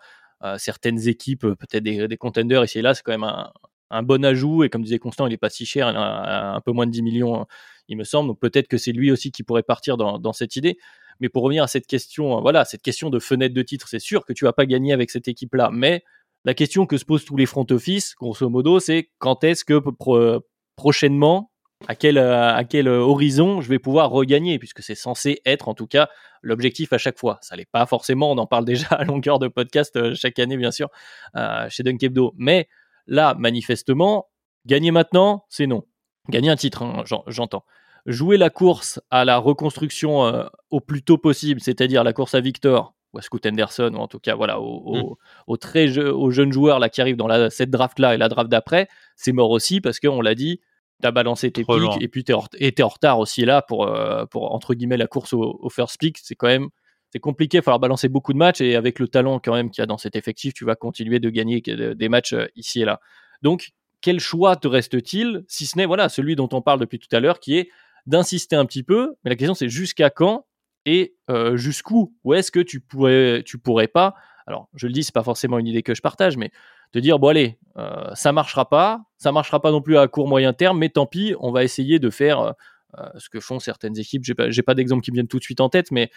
[0.59, 3.30] certaines équipes, euh, peut-être des, contenders ici et là, c'est quand même
[3.91, 4.64] un, bon ajout.
[4.64, 6.91] Et comme disait Constant, il n'est pas si cher, il a un, peu moins de
[6.93, 7.47] 10 millions, hein,
[7.89, 8.28] il me semble.
[8.28, 10.78] Donc peut-être que c'est lui aussi qui pourrait partir dans, cette idée.
[11.20, 13.99] Mais pour revenir à cette question, euh, voilà, cette question de fenêtre de titre, c'est
[13.99, 16.05] sûr que tu vas pas gagner avec cette équipe-là, mais
[16.45, 19.78] la question que se posent tous les front office, grosso modo, c'est quand est-ce que
[19.78, 20.41] pro-
[20.76, 21.51] prochainement
[21.89, 25.87] à quel, à quel horizon je vais pouvoir regagner, puisque c'est censé être en tout
[25.87, 26.09] cas
[26.43, 27.39] l'objectif à chaque fois.
[27.43, 30.70] Ça l'est pas forcément, on en parle déjà à longueur de podcast chaque année, bien
[30.70, 30.89] sûr,
[31.68, 32.35] chez Dunkebdo.
[32.37, 32.68] Mais
[33.07, 34.29] là, manifestement,
[34.64, 35.85] gagner maintenant, c'est non.
[36.29, 37.64] Gagner un titre, hein, j'entends.
[38.07, 42.95] Jouer la course à la reconstruction au plus tôt possible, c'est-à-dire la course à Victor,
[43.12, 45.18] ou à Scoot Anderson, ou en tout cas voilà, aux,
[45.49, 45.59] mm.
[45.59, 48.89] très aux jeunes joueurs là, qui arrivent dans la, cette draft-là et la draft d'après,
[49.16, 50.61] c'est mort aussi parce qu'on l'a dit,
[51.01, 54.24] tu as balancé tes pics et puis tu es, en retard aussi là pour, euh,
[54.26, 56.18] pour entre guillemets, la course au, first pick.
[56.18, 56.68] C'est quand même
[57.12, 59.70] c'est compliqué, il va falloir balancer beaucoup de matchs et avec le talent quand même
[59.70, 62.82] qu'il y a dans cet effectif, tu vas continuer de gagner des matchs euh, ici
[62.82, 63.01] et là.
[63.42, 63.70] Donc,
[64.01, 67.20] quel choix te reste-t-il, si ce n'est voilà celui dont on parle depuis tout à
[67.20, 67.70] l'heure, qui est
[68.07, 70.47] d'insister un petit peu, mais la question c'est jusqu'à quand
[70.84, 72.14] et euh, jusqu'où?
[72.24, 74.14] Où est-ce que tu pourrais, tu pourrais pas?
[74.47, 76.51] Alors, je le dis, c'est pas forcément une idée que je partage, mais
[76.93, 80.28] de dire bon allez, euh, ça marchera pas, ça marchera pas non plus à court
[80.28, 82.55] moyen terme, mais tant pis, on va essayer de faire
[82.99, 84.24] euh, ce que font certaines équipes.
[84.24, 86.11] J'ai pas, pas d'exemple qui me viennent tout de suite en tête, mais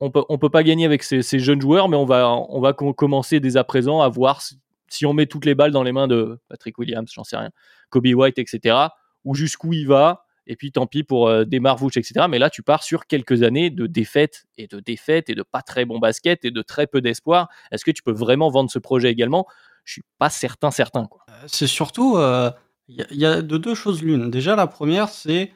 [0.00, 3.40] on peut, peut pas gagner avec ces, jeunes joueurs, mais on va, on va commencer
[3.40, 4.40] dès à présent à voir
[4.88, 7.50] si, on met toutes les balles dans les mains de Patrick Williams, j'en sais rien,
[7.90, 8.76] Kobe White, etc.
[9.24, 12.26] Ou jusqu'où il va, et puis tant pis pour euh, des Marvouch, etc.
[12.28, 15.62] Mais là, tu pars sur quelques années de défaites et de défaites et de pas
[15.62, 17.48] très bon basket et de très peu d'espoir.
[17.70, 19.46] Est-ce que tu peux vraiment vendre ce projet également?
[19.84, 21.08] Je suis pas certain, certain.
[21.28, 22.50] Euh, c'est surtout, il euh,
[22.88, 24.30] y, a de deux choses l'une.
[24.30, 25.52] Déjà, la première, c'est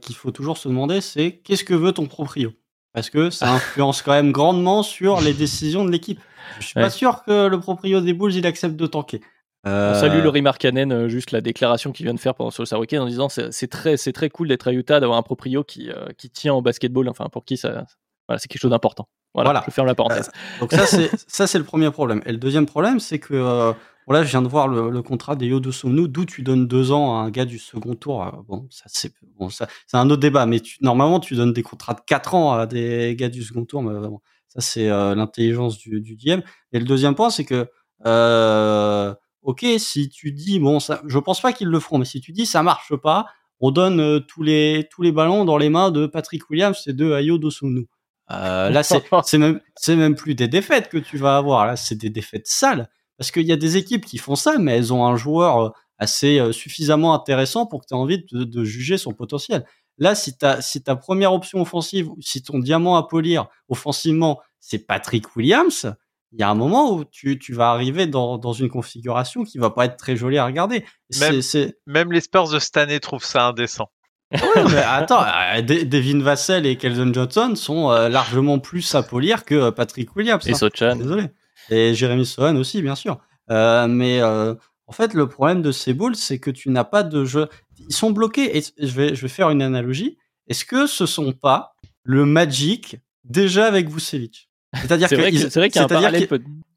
[0.00, 2.52] qu'il faut toujours se demander, c'est qu'est-ce que veut ton proprio?
[2.92, 6.20] Parce que ça influence quand même grandement sur les décisions de l'équipe.
[6.60, 9.20] Je suis pas sûr que le proprio des Bulls il accepte de tanker.
[9.66, 12.78] On salue Laurie Markkanen, euh, juste la déclaration qu'il vient de faire pendant sur le
[12.78, 16.06] Weekend en disant c'est très, très cool d'être à Utah, d'avoir un proprio qui, euh,
[16.16, 17.84] qui tient au basketball, enfin pour qui ça,
[18.28, 19.08] voilà, c'est quelque chose d'important.
[19.34, 20.30] Voilà, je ferme la parenthèse.
[20.56, 20.72] Euh, donc
[21.26, 22.22] ça c'est le premier problème.
[22.26, 23.74] Et le deuxième problème c'est que
[24.06, 27.18] voilà, je viens de voir le, contrat des Yodo Somnou, d'où tu donnes deux ans
[27.18, 28.44] à un gars du second tour.
[28.46, 31.94] Bon, ça c'est bon, ça c'est un autre débat, mais normalement tu donnes des contrats
[31.94, 36.00] de quatre ans à des gars du second tour, mais bon, ça c'est l'intelligence du,
[36.00, 36.40] du DM.
[36.72, 37.68] Et le deuxième point c'est que
[38.04, 39.14] euh,
[39.46, 42.32] ok, si tu dis, bon, ça, je pense pas qu'ils le feront, mais si tu
[42.32, 43.26] dis ça marche pas,
[43.60, 46.92] on donne euh, tous les tous les ballons dans les mains de Patrick Williams et
[46.92, 47.86] de Ayo Dosunu.
[48.32, 51.64] Euh, là, c'est c'est même c'est même plus des défaites que tu vas avoir.
[51.64, 54.76] Là, c'est des défaites sales parce qu'il y a des équipes qui font ça, mais
[54.76, 58.44] elles ont un joueur euh, assez euh, suffisamment intéressant pour que tu aies envie de,
[58.44, 59.64] de, juger son potentiel.
[59.98, 64.86] Là, si ta si ta première option offensive, si ton diamant à polir offensivement, c'est
[64.86, 65.94] Patrick Williams,
[66.36, 69.56] il y a un moment où tu, tu vas arriver dans, dans, une configuration qui
[69.56, 70.84] va pas être très jolie à regarder.
[71.18, 71.40] Même,
[71.86, 73.90] même les Spurs de cette année trouvent ça indécent.
[74.32, 79.46] oui, mais attends, euh, Devin Vassell et Kelvin Johnson sont euh, largement plus à polir
[79.46, 80.46] que euh, Patrick Williams.
[80.46, 80.54] Et hein.
[80.54, 80.96] Sochan.
[80.96, 81.28] Désolé.
[81.70, 83.18] Et Jérémy Sohan aussi, bien sûr.
[83.50, 84.54] Euh, mais euh,
[84.86, 87.48] en fait, le problème de ces Bulls, c'est que tu n'as pas de jeu.
[87.78, 88.58] Ils sont bloqués.
[88.58, 90.18] Et je vais, je vais faire une analogie.
[90.48, 94.50] Est-ce que ce sont pas le Magic déjà avec Vucevic?
[94.74, 96.28] C'est-à-dire c'est vrai qu'il y a un parallèle.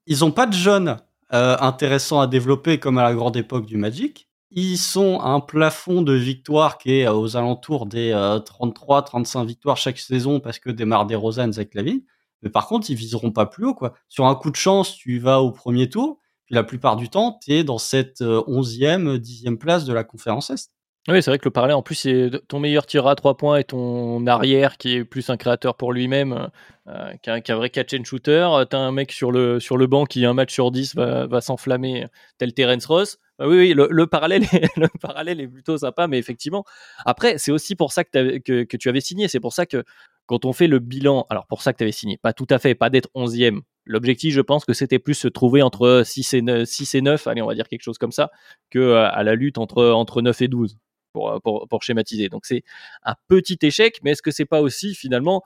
[0.07, 0.97] Ils n'ont pas de jeunes
[1.33, 4.27] euh, intéressants à développer comme à la grande époque du Magic.
[4.51, 9.45] Ils sont à un plafond de victoires qui est euh, aux alentours des 33-35 euh,
[9.45, 12.03] victoires chaque saison parce que démarre des Rosanne avec la vie.
[12.41, 13.93] Mais par contre, ils viseront pas plus haut, quoi.
[14.07, 16.17] Sur un coup de chance, tu vas au premier tour.
[16.45, 20.49] Puis la plupart du temps, tu es dans cette 11e, 10e place de la conférence
[20.49, 20.71] Est.
[21.07, 23.57] Oui, c'est vrai que le parallèle, en plus, c'est ton meilleur tireur à 3 points
[23.57, 26.49] et ton arrière qui est plus un créateur pour lui-même,
[26.87, 28.47] euh, qui, a, un vrai catch and shooter.
[28.69, 31.41] T'as un mec sur le, sur le banc qui, un match sur 10, va, va
[31.41, 32.05] s'enflammer,
[32.37, 33.17] tel Terence Ross.
[33.39, 36.65] Bah oui, oui, le, parallèle est, le parallèle est plutôt sympa, mais effectivement.
[37.05, 39.29] Après, c'est aussi pour ça que, que, que tu avais signé.
[39.29, 39.83] C'est pour ça que
[40.29, 42.59] quand on fait le bilan, alors pour ça que tu avais signé, pas tout à
[42.59, 43.61] fait, pas d'être 11e.
[43.85, 47.25] L'objectif, je pense que c'était plus se trouver entre 6 et 9, 6 et 9,
[47.25, 48.29] allez, on va dire quelque chose comme ça,
[48.69, 50.77] que euh, à la lutte entre, entre 9 et 12.
[51.17, 52.29] Euh, pour, pour, schématiser.
[52.29, 52.61] Donc c'est
[53.01, 55.41] un petit échec, mais est-ce que c'est pas aussi finalement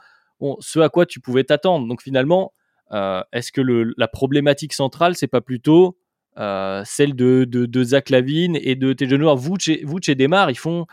[0.60, 1.88] ce à quoi tu pouvais t'attendre?
[1.88, 2.52] Donc finalement,
[2.92, 5.98] euh, est-ce que la problématique centrale, c'est pas plutôt
[6.36, 10.86] celle de, de, Zach Lavine et de jeunes joueurs Vouch et, Demar, ils font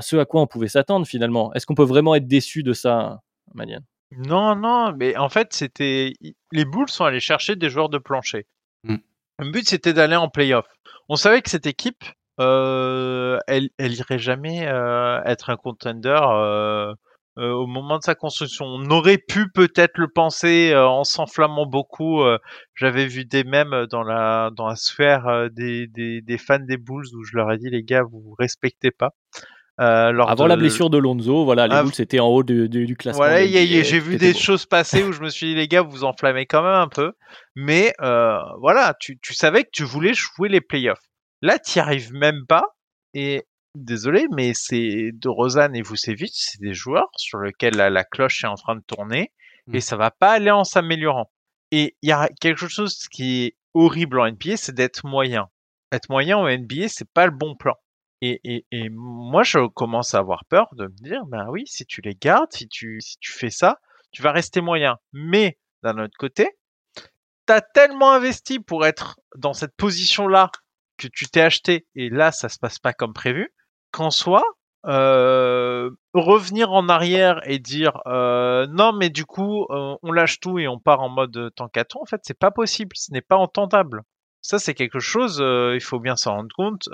[0.00, 1.54] ce à quoi on pouvait s'attendre finalement.
[1.54, 3.22] Est-ce qu'on peut vraiment être déçu de ça,
[4.12, 6.12] Non, non, mais en fait, c'était
[6.52, 8.46] les Bulls sont allés chercher des joueurs de plancher.
[8.84, 8.96] Mm.
[9.38, 10.66] Le but, c'était d'aller en playoff.
[11.08, 12.04] On savait que cette équipe,
[12.40, 16.94] euh, elle, elle irait jamais euh, être un contender euh,
[17.36, 18.64] au moment de sa construction.
[18.64, 22.22] On aurait pu peut-être le penser en s'enflammant beaucoup.
[22.74, 27.04] J'avais vu des mèmes dans la dans la sphère des, des, des, fans des Bulls
[27.14, 29.10] où je leur ai dit les gars vous respectez pas.
[29.78, 33.24] Avant la blessure de Lonzo, voilà, les ah, Bulls étaient en haut du, du classement.
[33.24, 36.46] Voilà, j'ai vu des choses passer où je me suis dit les gars vous enflammez
[36.46, 37.12] quand même un peu,
[37.54, 41.02] mais voilà, tu, tu savais que tu voulais jouer les playoffs.
[41.42, 42.64] Là, tu arrives même pas.
[43.14, 43.44] Et
[43.76, 48.48] désolé, mais c'est de Rosanne et Vucevic, c'est des joueurs sur lesquels la, cloche est
[48.48, 49.32] en train de tourner
[49.72, 49.80] et mm.
[49.80, 51.30] ça va pas aller en s'améliorant.
[51.70, 55.48] Et il y a quelque chose qui est horrible en NBA, c'est d'être moyen.
[55.92, 57.74] Être moyen en NBA, c'est pas le bon plan.
[58.22, 62.14] Et, moi, je commence à avoir peur de me dire, ben oui, si tu les
[62.14, 63.78] gardes, si tu, si tu fais ça,
[64.10, 64.98] tu vas rester moyen.
[65.12, 66.56] Mais d'un autre côté,
[66.94, 70.50] tu as tellement investi pour être dans cette position-là
[70.96, 73.52] que tu t'es acheté, et là, ça se passe pas comme prévu,
[73.90, 74.42] qu'en soi,
[74.86, 80.60] euh, revenir en arrière et dire euh, non mais du coup euh, on lâche tout
[80.60, 83.20] et on part en mode tank à tout, en fait c'est pas possible, ce n'est
[83.20, 84.02] pas entendable.
[84.42, 86.88] Ça c'est quelque chose, il faut bien s'en rendre compte.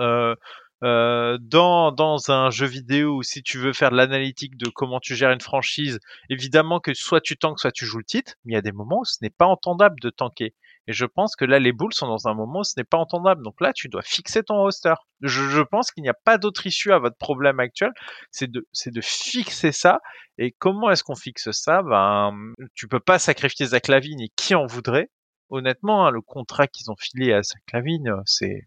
[0.82, 5.14] Euh, dans, dans un jeu vidéo si tu veux faire de l'analytique de comment tu
[5.14, 8.54] gères une franchise, évidemment que soit tu tankes, soit tu joues le titre, mais il
[8.56, 10.54] y a des moments où ce n'est pas entendable de tanker.
[10.88, 12.98] Et je pense que là, les Bulls sont dans un moment où ce n'est pas
[12.98, 13.44] entendable.
[13.44, 14.94] Donc là, tu dois fixer ton roster.
[15.20, 17.92] Je, je pense qu'il n'y a pas d'autre issue à votre problème actuel.
[18.32, 20.00] C'est de, de fixer ça.
[20.38, 21.82] Et comment est-ce qu'on fixe ça?
[21.82, 22.32] Ben,
[22.74, 25.08] tu peux pas sacrifier Zach Lavine et qui en voudrait?
[25.50, 28.62] Honnêtement, hein, le contrat qu'ils ont filé à Zach Lavine, c'est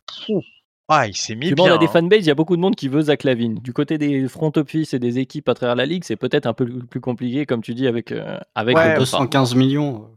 [0.87, 1.73] ah, il s'est mis bien.
[1.73, 1.89] a des hein.
[1.89, 3.55] fanbases, il y a beaucoup de monde qui veut Zach Lavine.
[3.55, 6.53] Du côté des front office et des équipes à travers la ligue, c'est peut-être un
[6.53, 10.09] peu plus compliqué, comme tu dis, avec, euh, avec 215 millions.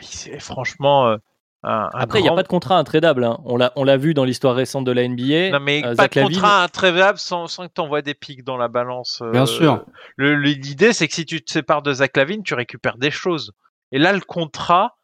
[0.00, 1.08] c'est franchement.
[1.08, 1.16] Euh,
[1.62, 3.22] Après, il n'y a pas de contrat intradable.
[3.22, 3.38] Hein.
[3.44, 5.50] On l'a vu dans l'histoire récente de la NBA.
[5.50, 8.56] Non, mais euh, pas de contrat intradable sans, sans que tu envoies des pics dans
[8.56, 9.22] la balance.
[9.32, 9.84] Bien sûr.
[10.18, 13.52] L'idée, c'est que si tu te sépares de Zach Lavine, tu récupères des choses.
[13.92, 14.96] Et là, le contrat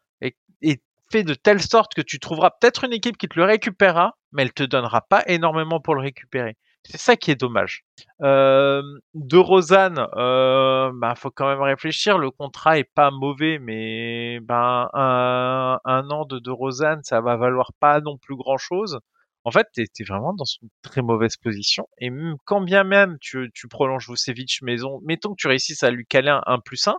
[1.11, 4.43] fait de telle sorte que tu trouveras peut-être une équipe qui te le récupérera, mais
[4.43, 6.57] elle te donnera pas énormément pour le récupérer.
[6.87, 7.83] C'est ça qui est dommage.
[8.21, 8.83] Euh,
[9.15, 12.19] de Rosanne, euh, bah, faut quand même réfléchir.
[12.19, 17.71] Le contrat est pas mauvais, mais ben un, an de De Rosanne, ça va valoir
[17.79, 18.99] pas non plus grand chose.
[19.45, 21.87] En fait, tu es, vraiment dans une très mauvaise position.
[21.99, 22.09] Et
[22.45, 26.29] quand bien même tu, tu prolonges Vucevic maison, mettons que tu réussisses à lui caler
[26.29, 26.95] un 1 plus 1,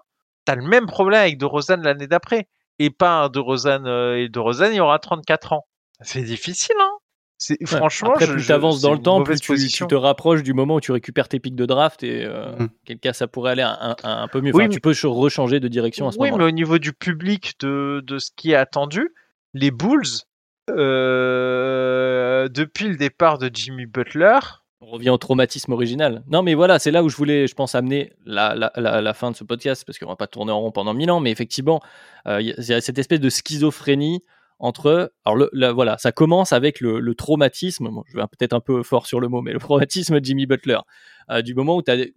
[0.46, 2.48] tu as le même problème avec De Rosanne l'année d'après.
[2.78, 5.66] Et pas un De Rosanne, euh, et De Rosanne, il aura 34 ans.
[6.02, 6.98] C'est difficile, hein
[7.38, 10.76] c'est franchement, Après, plus tu avances dans le temps, plus tu, te rapproches du moment
[10.76, 12.68] où tu récupères tes pics de draft et euh, mmh.
[12.86, 14.52] quel cas ça pourrait aller un, peu mieux.
[14.54, 16.32] Enfin, Tu peux rechanger de direction à ce moment.
[16.32, 19.12] Oui, mais au niveau du public de, de ce qui est attendu,
[19.52, 20.24] les Bulls,
[20.70, 24.38] euh, depuis le départ de Jimmy Butler,
[24.80, 26.22] on revient au traumatisme original.
[26.28, 29.44] Non, mais voilà, c'est là où je voulais, je pense, amener la, fin de ce
[29.44, 31.80] podcast, parce qu'on va pas tourner en rond pendant mille ans, mais effectivement,
[32.26, 34.22] euh, il y a cette espèce de schizophrénie
[34.58, 39.20] entre alors voilà ça commence avec le, traumatisme je vais peut-être un peu fort sur
[39.20, 40.78] le mot mais le traumatisme Jimmy Butler
[41.30, 42.12] euh, du moment où il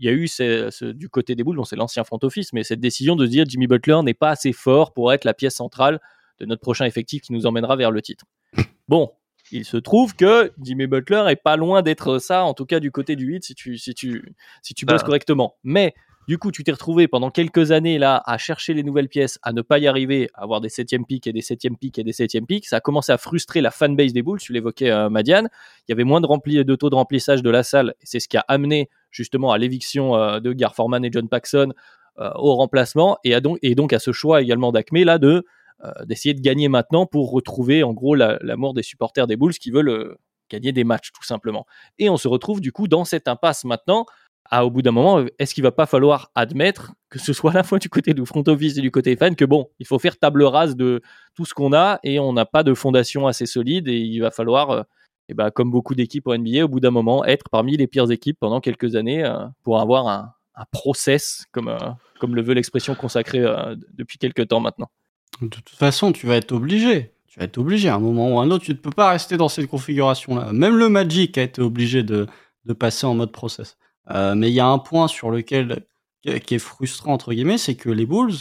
[0.00, 0.28] y a eu
[0.94, 3.44] du côté des boules bon c'est l'ancien front office mais cette décision de se dire
[3.46, 6.00] Jimmy Butler n'est pas assez fort pour être la pièce centrale
[6.40, 8.24] de notre prochain effectif qui nous emmènera vers le titre
[8.88, 9.12] bon
[9.54, 12.90] il se trouve que Jimmy Butler est pas loin d'être ça en tout cas du
[12.90, 15.06] côté du 8 si tu si tu si tu bosses bah.
[15.06, 15.94] correctement mais
[16.26, 19.52] du coup, tu t'es retrouvé pendant quelques années là à chercher les nouvelles pièces, à
[19.52, 22.14] ne pas y arriver, à avoir des septièmes pics et des septièmes pics et des
[22.14, 22.66] septièmes pics.
[22.66, 24.40] Ça a commencé à frustrer la fanbase des Bulls.
[24.40, 25.50] Tu l'évoquais, euh, Madiane.
[25.86, 27.94] Il y avait moins de, rempli, de taux de remplissage de la salle.
[28.00, 31.28] Et c'est ce qui a amené justement à l'éviction euh, de Gar Forman et John
[31.28, 31.74] Paxson
[32.18, 35.44] euh, au remplacement et, à donc, et donc à ce choix également d'Acme là de
[36.06, 40.16] d'essayer de gagner maintenant pour retrouver en gros l'amour des supporters des Bulls qui veulent
[40.50, 41.66] gagner des matchs tout simplement.
[41.98, 44.06] Et on se retrouve du coup dans cette impasse maintenant
[44.52, 47.62] au bout d'un moment, est-ce qu'il va pas falloir admettre que ce soit à la
[47.62, 50.18] fois du côté du front office et du côté fan que bon, il faut faire
[50.18, 51.00] table rase de
[51.34, 54.30] tout ce qu'on a et on n'a pas de fondation assez solide et il va
[54.30, 54.82] falloir, et euh,
[55.30, 58.10] eh ben, comme beaucoup d'équipes en NBA, au bout d'un moment, être parmi les pires
[58.10, 60.34] équipes pendant quelques années euh, pour avoir un,
[60.70, 61.78] process, comme, euh,
[62.20, 63.44] comme le veut l'expression consacrée
[63.92, 64.88] depuis quelques temps maintenant.
[65.40, 67.12] De toute façon, tu vas être obligé.
[67.26, 68.64] Tu vas être obligé à un moment ou à un autre.
[68.64, 70.52] Tu ne peux pas rester dans cette configuration-là.
[70.52, 72.26] Même le Magic a été obligé de,
[72.64, 73.76] de passer en mode process.
[74.10, 75.84] Euh, mais il y a un point sur lequel
[76.46, 78.34] qui est frustrant entre guillemets, c'est que les Bulls,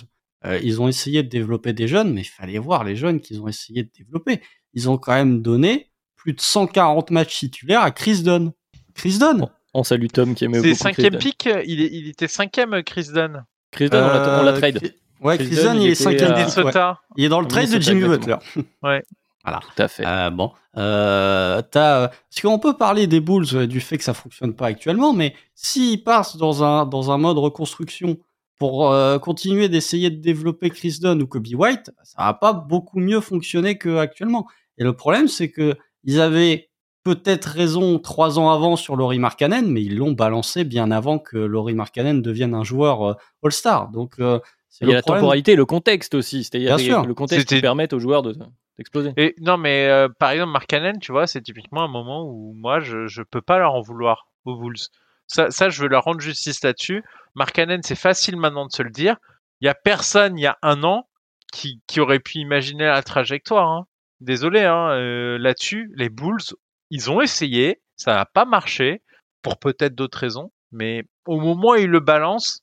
[0.45, 3.41] euh, ils ont essayé de développer des jeunes, mais il fallait voir les jeunes qu'ils
[3.41, 4.41] ont essayé de développer.
[4.73, 8.51] Ils ont quand même donné plus de 140 matchs titulaires à Chris Dunn.
[8.93, 9.47] Chris Dunn.
[9.73, 10.69] On salue Tom qui aimait beaucoup.
[10.69, 11.49] C'est cinquième pick.
[11.65, 13.45] Il, il, était cinquième Chris Dunn.
[13.71, 14.93] Chris Dunn, on l'a trade.
[15.23, 16.35] Ouais, Chris, Dunn, il, est cinquième.
[17.15, 18.35] Il est dans le trade de Jimmy Butler.
[18.83, 19.03] ouais.
[19.43, 19.59] Voilà.
[19.59, 20.05] Tout à fait.
[20.05, 24.13] Euh, bon, euh, t'as, parce qu'on peut parler des Bulls euh, du fait que ça
[24.13, 28.17] fonctionne pas actuellement, mais s'ils passent dans un dans un mode reconstruction
[28.57, 32.99] pour euh, continuer d'essayer de développer Chris Dunn ou Kobe White, ça va pas beaucoup
[32.99, 34.47] mieux fonctionner qu'actuellement.
[34.77, 36.69] Et le problème, c'est que ils avaient
[37.03, 41.37] peut-être raison trois ans avant sur Laurie Markkanen, mais ils l'ont balancé bien avant que
[41.37, 43.89] Laurie Markkanen devienne un joueur All-Star.
[43.89, 44.15] Donc
[44.81, 46.43] il y a la temporalité et le contexte aussi.
[46.43, 48.35] C'est-à-dire le contexte qui permet aux joueurs de,
[48.77, 49.13] d'exploser.
[49.17, 52.53] Et non, mais euh, par exemple, Mark Cannon, tu vois, c'est typiquement un moment où
[52.55, 54.77] moi, je je peux pas leur en vouloir aux Bulls.
[55.27, 57.03] Ça, ça, je veux leur rendre justice là-dessus.
[57.35, 59.17] Markkanen, c'est facile maintenant de se le dire.
[59.61, 61.07] Il y a personne, il y a un an,
[61.53, 63.69] qui, qui aurait pu imaginer la trajectoire.
[63.69, 63.87] Hein.
[64.19, 66.41] Désolé, hein, euh, là-dessus, les Bulls,
[66.89, 69.01] ils ont essayé, ça n'a pas marché,
[69.41, 72.61] pour peut-être d'autres raisons, mais au moment où ils le balancent,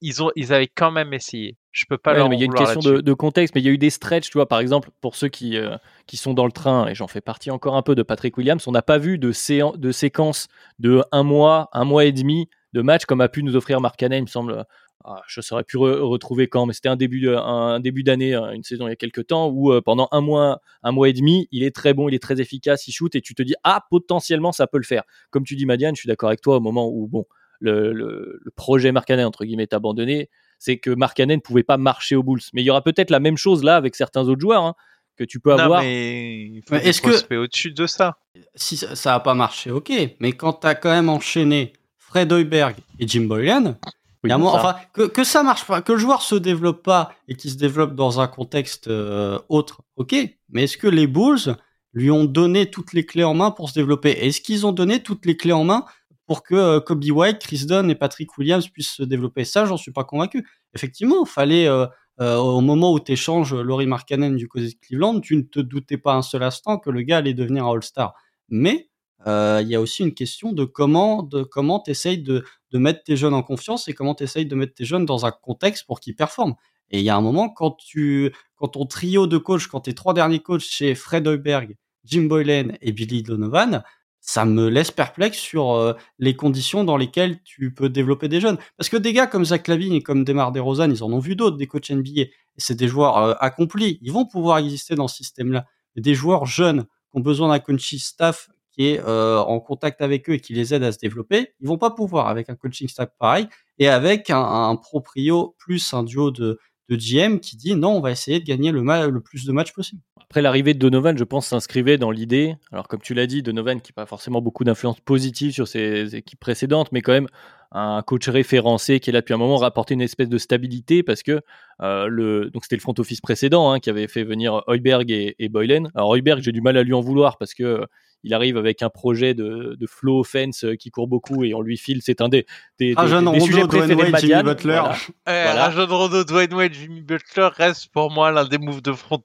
[0.00, 1.56] ils, ont, ils avaient quand même essayé.
[1.72, 3.64] Je peux pas Ouais, leur mais il y a une question de, contexte, mais il
[3.64, 6.34] y a eu des stretches, tu vois, par exemple, pour ceux qui, euh, qui sont
[6.34, 8.82] dans le train, et j'en fais partie encore un peu de Patrick Williams, on n'a
[8.82, 10.48] pas vu de, séan- de séquence
[10.78, 13.96] de un mois, un mois et demi de match comme a pu nous offrir Mark
[13.98, 14.64] Cannon, il me semble.
[15.08, 18.50] Ah, je saurais pu re- retrouver quand, mais c'était un début, un début d'année, hein,
[18.50, 21.12] une saison il y a quelques temps, où euh, pendant un mois, un mois et
[21.12, 23.54] demi, il est très bon, il est très efficace, il shoot, et tu te dis,
[23.62, 25.04] ah, potentiellement, ça peut le faire.
[25.30, 27.24] Comme tu dis, Madiane, je suis d'accord avec toi au moment où, bon,
[27.60, 30.28] le, le, le projet Mark Cannon, entre guillemets, est abandonné,
[30.58, 32.40] c'est que Markkanen ne pouvait pas marcher aux Bulls.
[32.54, 34.74] Mais il y aura peut-être la même chose là avec certains autres joueurs hein,
[35.16, 35.82] que tu peux Non, avoir.
[35.82, 38.18] mais il faut Mais des est-ce que- au-dessus de ça.
[38.54, 39.90] Si ça ça a pas marché, ok.
[40.20, 43.76] Mais quand tu as quand même enchaîné Fred Hoiberg et Jim Boylan,
[44.24, 44.38] Oui, ça.
[44.38, 47.56] enfin, que, que ça marche pas, que le joueur se développe pas et qu'il se
[47.56, 50.14] développe dans un contexte euh, autre, ok.
[50.50, 51.56] Mais est-ce que les Bulls
[51.92, 54.10] lui ont donné toutes les clés en main pour se développer?
[54.26, 55.84] Est-ce qu'ils ont donné toutes les clés en main
[56.26, 59.76] pour que euh, Kobe White, Chris Dunn et Patrick Williams puissent se développer Ça, j'en
[59.76, 60.46] suis pas convaincu.
[60.74, 61.86] Effectivement, il fallait, euh,
[62.20, 65.60] euh, au moment où tu échanges Laurie Markkanen du côté de Cleveland, tu ne te
[65.60, 68.14] doutais pas un seul instant que le gars allait devenir un All-Star.
[68.48, 68.88] Mais
[69.26, 73.02] il y a aussi une question de comment de comment tu essayes de, de mettre
[73.02, 75.84] tes jeunes en confiance et comment tu essayes de mettre tes jeunes dans un contexte
[75.84, 76.54] pour qu'ils performent.
[76.90, 79.94] Et il y a un moment, quand, tu, quand ton trio de coachs, quand tes
[79.94, 83.82] trois derniers coachs chez Fred Hoiberg, Jim Boylan et Billy Donovan,
[84.26, 88.58] ça me laisse perplexe sur euh, les conditions dans lesquelles tu peux développer des jeunes.
[88.76, 91.36] Parce que des gars comme Zach Lavine et comme Demar DeRozan, ils en ont vu
[91.36, 92.22] d'autres, des coachs NBA.
[92.56, 94.00] C'est des joueurs euh, accomplis.
[94.02, 95.64] Ils vont pouvoir exister dans ce système-là.
[95.94, 100.28] Des joueurs jeunes qui ont besoin d'un coaching staff qui est euh, en contact avec
[100.28, 102.88] eux et qui les aide à se développer, ils vont pas pouvoir avec un coaching
[102.88, 103.48] staff pareil
[103.78, 106.58] et avec un proprio plus un duo de,
[106.88, 110.00] de GM qui dit non, on va essayer de gagner le, plus de matchs possible.
[110.22, 112.56] Après l'arrivée de Donovan, je pense, s'inscrivait dans l'idée.
[112.72, 116.16] Alors, comme tu l'as dit, Donovan qui n'a pas forcément beaucoup d'influence positive sur ses
[116.16, 117.28] équipes précédentes, mais quand même
[117.72, 121.22] un coach référencé qui est là depuis un moment, rapporter une espèce de stabilité parce
[121.22, 121.40] que
[121.82, 125.34] euh, le, donc c'était le front office précédent hein, qui avait fait venir Heuberg et,
[125.38, 125.90] et Boylen.
[125.94, 127.84] Alors Heuberg, j'ai du mal à lui en vouloir parce que euh,
[128.24, 131.60] il arrive avec un projet de, de flow offense euh, qui court beaucoup et on
[131.60, 132.00] lui file.
[132.02, 132.46] C'est un des,
[132.80, 134.42] des, Ah, des- jeune des Rondo, sujets Dwayne préférés de Wade, Jimmy.
[134.42, 134.80] Butler.
[134.80, 134.96] Voilà.
[134.98, 135.68] Eh, Voilà.
[135.68, 139.22] Rajon Rondo, Dwayne Wade, Jimmy Butler reste pour moi l'un des moves de front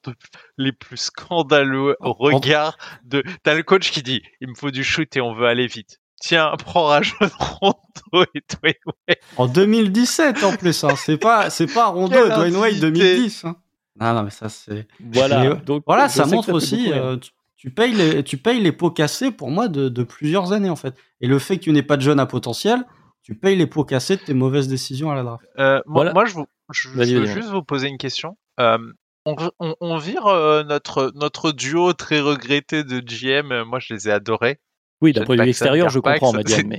[0.58, 3.24] les plus scandaleux au regard de.
[3.44, 6.00] T'as le coach qui dit il me faut du shoot et on veut aller vite.
[6.22, 9.18] Tiens, prends Rajon Rondo et Dwayne Wade.
[9.38, 10.96] En 2017 en plus, hein.
[10.96, 13.16] c'est pas c'est pas Rondo Quelle et Dwayne Wade intimité.
[13.16, 13.46] 2010.
[13.46, 13.56] Hein.
[14.00, 14.88] Non, non, mais ça c'est.
[15.00, 15.44] Voilà.
[15.44, 18.92] Euh, Donc, Voilà, ça montre aussi, euh, tu, tu payes les, tu payes les pots
[18.92, 20.96] cassés pour moi de, de plusieurs années en fait.
[21.20, 22.86] Et le fait que tu n'aies pas de jeunes à potentiel,
[23.24, 25.44] tu payes les pots cassés de tes mauvaises décisions à la draft.
[25.60, 26.14] Euh, moi, Voilà.
[26.14, 28.38] moi, je, vous, je, Vas-y, je veux juste vous poser une question.
[28.60, 28.78] Euh,
[29.26, 33.64] on, on, on vire euh, notre, notre duo très regretté de GM.
[33.68, 34.60] Moi, je les ai adorés.
[35.02, 36.68] Oui, d'un point de vue extérieur, je comprends, Madiane.
[36.68, 36.78] Mais...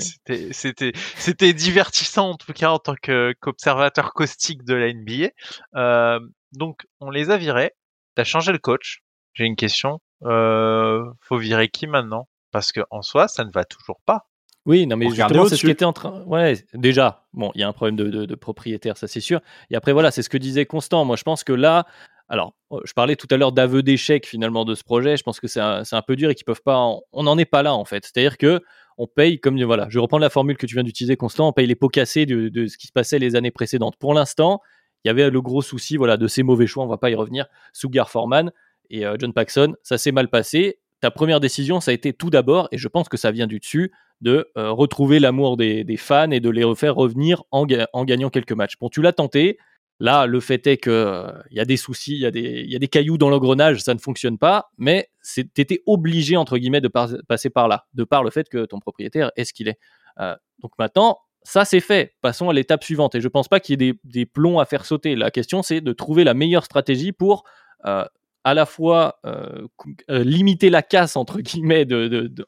[0.52, 5.30] C'était, c'était, divertissant en tout cas en tant que, qu'observateur caustique de la NBA.
[5.74, 6.20] Euh,
[6.52, 7.72] donc, on les a virés.
[8.14, 9.02] T'as changé le coach.
[9.34, 10.00] J'ai une question.
[10.24, 12.28] Euh, faut virer qui maintenant?
[12.52, 14.26] Parce que en soi, ça ne va toujours pas.
[14.64, 16.22] Oui, non, mais justement, c'est ce qui était en train.
[16.22, 19.40] Ouais, déjà, bon, il y a un problème de, de, de propriétaire, ça c'est sûr.
[19.70, 21.04] Et après, voilà, c'est ce que disait Constant.
[21.04, 21.86] Moi, je pense que là,
[22.28, 25.16] alors, euh, je parlais tout à l'heure d'aveu d'échec finalement de ce projet.
[25.16, 26.78] Je pense que c'est un, un peu dur et qu'ils peuvent pas.
[27.12, 28.04] On n'en est pas là en fait.
[28.04, 28.60] C'est-à-dire que
[28.98, 29.86] on paye comme voilà.
[29.90, 31.48] Je reprends la formule que tu viens d'utiliser, Constant.
[31.48, 33.96] On paye les pots cassés de, de ce qui se passait les années précédentes.
[33.96, 34.60] Pour l'instant,
[35.04, 36.84] il y avait le gros souci, voilà, de ces mauvais choix.
[36.84, 37.46] On va pas y revenir.
[37.72, 38.52] Sugar Foreman
[38.90, 40.78] et euh, John Paxson, ça s'est mal passé.
[41.00, 43.58] Ta première décision, ça a été tout d'abord, et je pense que ça vient du
[43.58, 48.04] dessus, de euh, retrouver l'amour des, des fans et de les refaire revenir en, en
[48.04, 48.74] gagnant quelques matchs.
[48.80, 49.58] Bon, tu l'as tenté.
[50.02, 53.18] Là, le fait est que il y a des soucis, il y, a des- cailloux
[53.18, 57.68] dans l'engrenage, ça ne fonctionne pas, mais tu étais obligé, entre guillemets, de passer par
[57.68, 59.78] là, de par le fait que ton propriétaire est ce qu'il est.
[60.18, 62.16] Euh, donc maintenant, ça c'est fait.
[62.20, 63.14] Passons à l'étape suivante.
[63.14, 65.14] Et je pense pas qu'il y ait des, des plombs à faire sauter.
[65.14, 67.44] La question, c'est de trouver la meilleure stratégie pour
[67.86, 68.04] euh,
[68.44, 69.66] à la fois euh,
[70.10, 71.86] euh, limiter la casse, entre guillemets,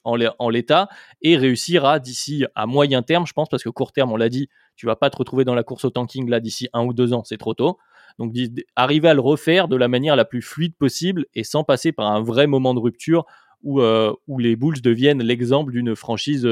[0.04, 0.88] en l'é- en l'état
[1.22, 4.28] et réussir à, d'ici à moyen terme, je pense, parce que court terme, on l'a
[4.28, 6.92] dit, tu vas pas te retrouver dans la course au tanking là d'ici un ou
[6.92, 7.78] deux ans, c'est trop tôt.
[8.18, 8.32] Donc
[8.76, 12.06] arriver à le refaire de la manière la plus fluide possible et sans passer par
[12.06, 13.24] un vrai moment de rupture
[13.62, 16.48] où, euh, où les Bulls deviennent l'exemple d'une franchise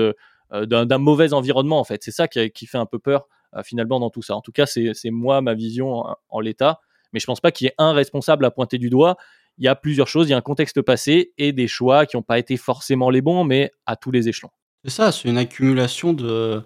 [0.52, 2.02] d'un mauvais environnement en fait.
[2.02, 3.26] C'est ça qui, fait un peu peur
[3.64, 4.34] finalement dans tout ça.
[4.34, 6.80] En tout cas, c'est moi ma vision en l'état,
[7.12, 9.16] mais je pense pas qu'il y ait un responsable à pointer du doigt.
[9.58, 12.16] Il y a plusieurs choses, il y a un contexte passé et des choix qui
[12.16, 14.50] n'ont pas été forcément les bons, mais à tous les échelons.
[14.84, 16.64] C'est ça, c'est une accumulation de,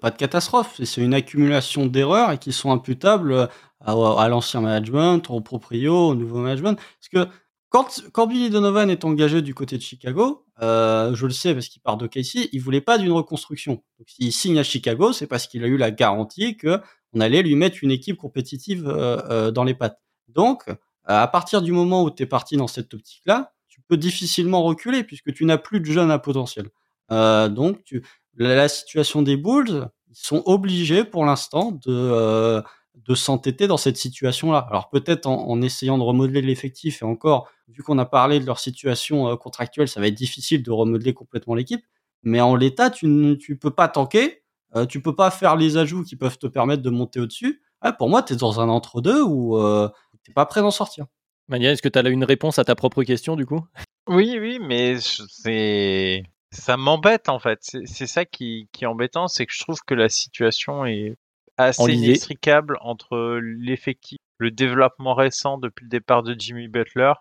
[0.00, 3.48] pas de catastrophes, c'est une accumulation d'erreurs qui sont imputables
[3.80, 6.76] à, à l'ancien management, au proprio, au nouveau management.
[6.76, 7.30] Parce que
[7.74, 11.66] quand, quand Billy Donovan est engagé du côté de Chicago, euh, je le sais parce
[11.66, 13.82] qu'il part de Casey, il voulait pas d'une reconstruction.
[13.98, 16.80] Donc s'il signe à Chicago, c'est parce qu'il a eu la garantie que
[17.14, 20.00] on allait lui mettre une équipe compétitive euh, euh, dans les pattes.
[20.28, 20.64] Donc,
[21.04, 25.04] à partir du moment où tu es parti dans cette optique-là, tu peux difficilement reculer
[25.04, 26.68] puisque tu n'as plus de jeunes à potentiel.
[27.10, 28.02] Euh, donc, tu,
[28.36, 32.62] la, situation des Bulls, ils sont obligés pour l'instant de, euh,
[32.94, 34.66] de s'entêter dans cette situation-là.
[34.70, 38.58] Alors peut-être en, essayant de remodeler l'effectif, et encore, vu qu'on a parlé de leur
[38.58, 41.84] situation euh, contractuelle, ça va être difficile de remodeler complètement l'équipe,
[42.22, 44.43] mais en l'état, tu ne tu peux pas tanker,
[44.76, 47.62] euh, tu peux pas faire les ajouts qui peuvent te permettre de monter au-dessus.
[47.80, 49.88] Ah, pour moi, tu es dans un entre-deux où euh,
[50.22, 51.06] tu n'es pas prêt d'en sortir.
[51.48, 53.60] Mania, est-ce que tu as une réponse à ta propre question du coup?
[54.06, 57.58] Oui, oui, mais c'est ça m'embête en fait.
[57.84, 61.16] C'est ça qui, qui est embêtant, c'est que je trouve que la situation est
[61.56, 67.12] assez inextricable entre l'effectif, le développement récent depuis le départ de Jimmy Butler,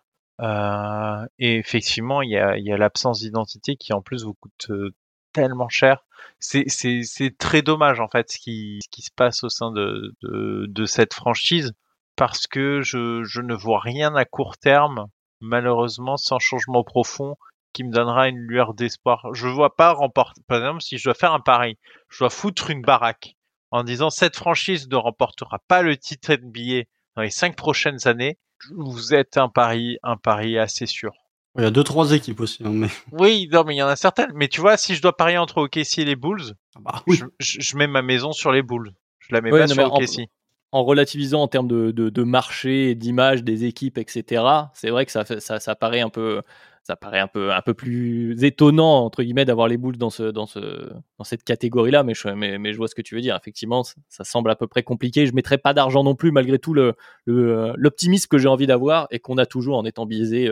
[0.42, 4.70] euh, et effectivement il y a, y a l'absence d'identité qui en plus vous coûte
[4.70, 4.92] euh,
[5.34, 6.04] tellement cher.
[6.40, 11.14] C'est très dommage en fait ce qui, ce qui se passe au sein de, cette
[11.14, 11.74] franchise
[12.16, 15.08] parce que je, je ne vois rien à court terme
[15.42, 17.38] malheureusement sans changement profond
[17.74, 19.34] qui me donnera une lueur d'espoir.
[19.34, 20.42] Je vois pas remporter.
[20.48, 21.78] Par exemple, si je dois faire un pari,
[22.10, 23.36] je dois foutre une baraque
[23.72, 26.84] en disant cette franchise ne remportera pas le titre NBA
[27.16, 28.38] dans les cinq prochaines années.
[28.78, 31.14] Vous êtes un pari, un pari assez sûr.
[31.58, 32.64] Il y a deux trois équipes aussi.
[32.66, 32.88] Hein, mais...
[33.12, 34.32] Oui, non, mais il y en a certaines.
[34.34, 37.20] Mais tu vois, si je dois parier entre OKC et les Bulls, ah bah, oui.
[37.40, 38.94] je, je, mets ma maison sur les Bulls.
[39.20, 40.30] Je la mets ouais, pas sur OKC.
[40.72, 44.44] En, en, relativisant en termes de, de, de marché, d'image des équipes, etc.
[44.74, 46.42] C'est vrai que ça, ça, ça paraît un peu
[46.84, 50.24] ça paraît un peu, un peu plus étonnant, entre guillemets, d'avoir les Bulls dans, ce,
[50.24, 53.22] dans, ce, dans cette catégorie-là, mais je, mais, mais je vois ce que tu veux
[53.22, 53.38] dire.
[53.40, 55.26] Effectivement, ça, ça semble à peu près compliqué.
[55.26, 59.08] Je ne mettrai pas d'argent non plus, malgré tout l'optimisme le, que j'ai envie d'avoir
[59.12, 60.52] et qu'on a toujours en étant biaisé.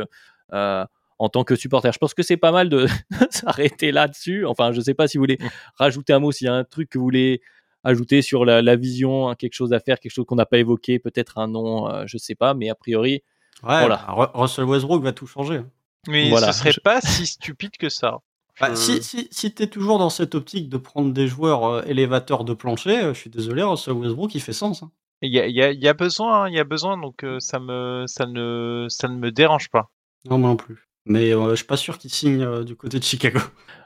[0.54, 0.86] Euh,
[1.20, 1.92] en tant que supporter.
[1.94, 2.88] Je pense que c'est pas mal de
[3.30, 4.44] s'arrêter là-dessus.
[4.48, 5.48] Enfin, je ne sais pas si vous voulez mmh.
[5.76, 7.42] rajouter un mot, s'il y a un truc que vous voulez
[7.84, 10.58] ajouter sur la, la vision, hein, quelque chose à faire, quelque chose qu'on n'a pas
[10.58, 13.22] évoqué, peut-être un nom, euh, je sais pas, mais a priori,
[13.64, 14.04] ouais, voilà.
[14.34, 15.58] Russell Westbrook va tout changer.
[15.58, 15.70] Hein.
[16.08, 16.52] Mais voilà.
[16.52, 18.20] ce serait pas si stupide que ça.
[18.60, 21.82] Bah, si si, si tu es toujours dans cette optique de prendre des joueurs euh,
[21.84, 24.84] élévateurs de plancher, euh, je suis désolé, Russell Westbrook, il fait sens.
[24.84, 24.92] Hein.
[25.22, 27.60] Il y, a, y, a, y a besoin, il y a besoin, donc euh, ça,
[27.60, 29.92] me, ça, ne, ça ne me dérange pas.
[30.30, 30.88] Non, moi non plus.
[31.06, 33.40] Mais euh, je suis pas sûr qu'il signe euh, du côté de Chicago.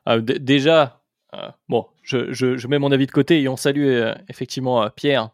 [0.06, 1.02] Ah, déjà,
[1.68, 5.32] bon, je, je, je, mets mon avis de côté et on salue effectivement Pierre,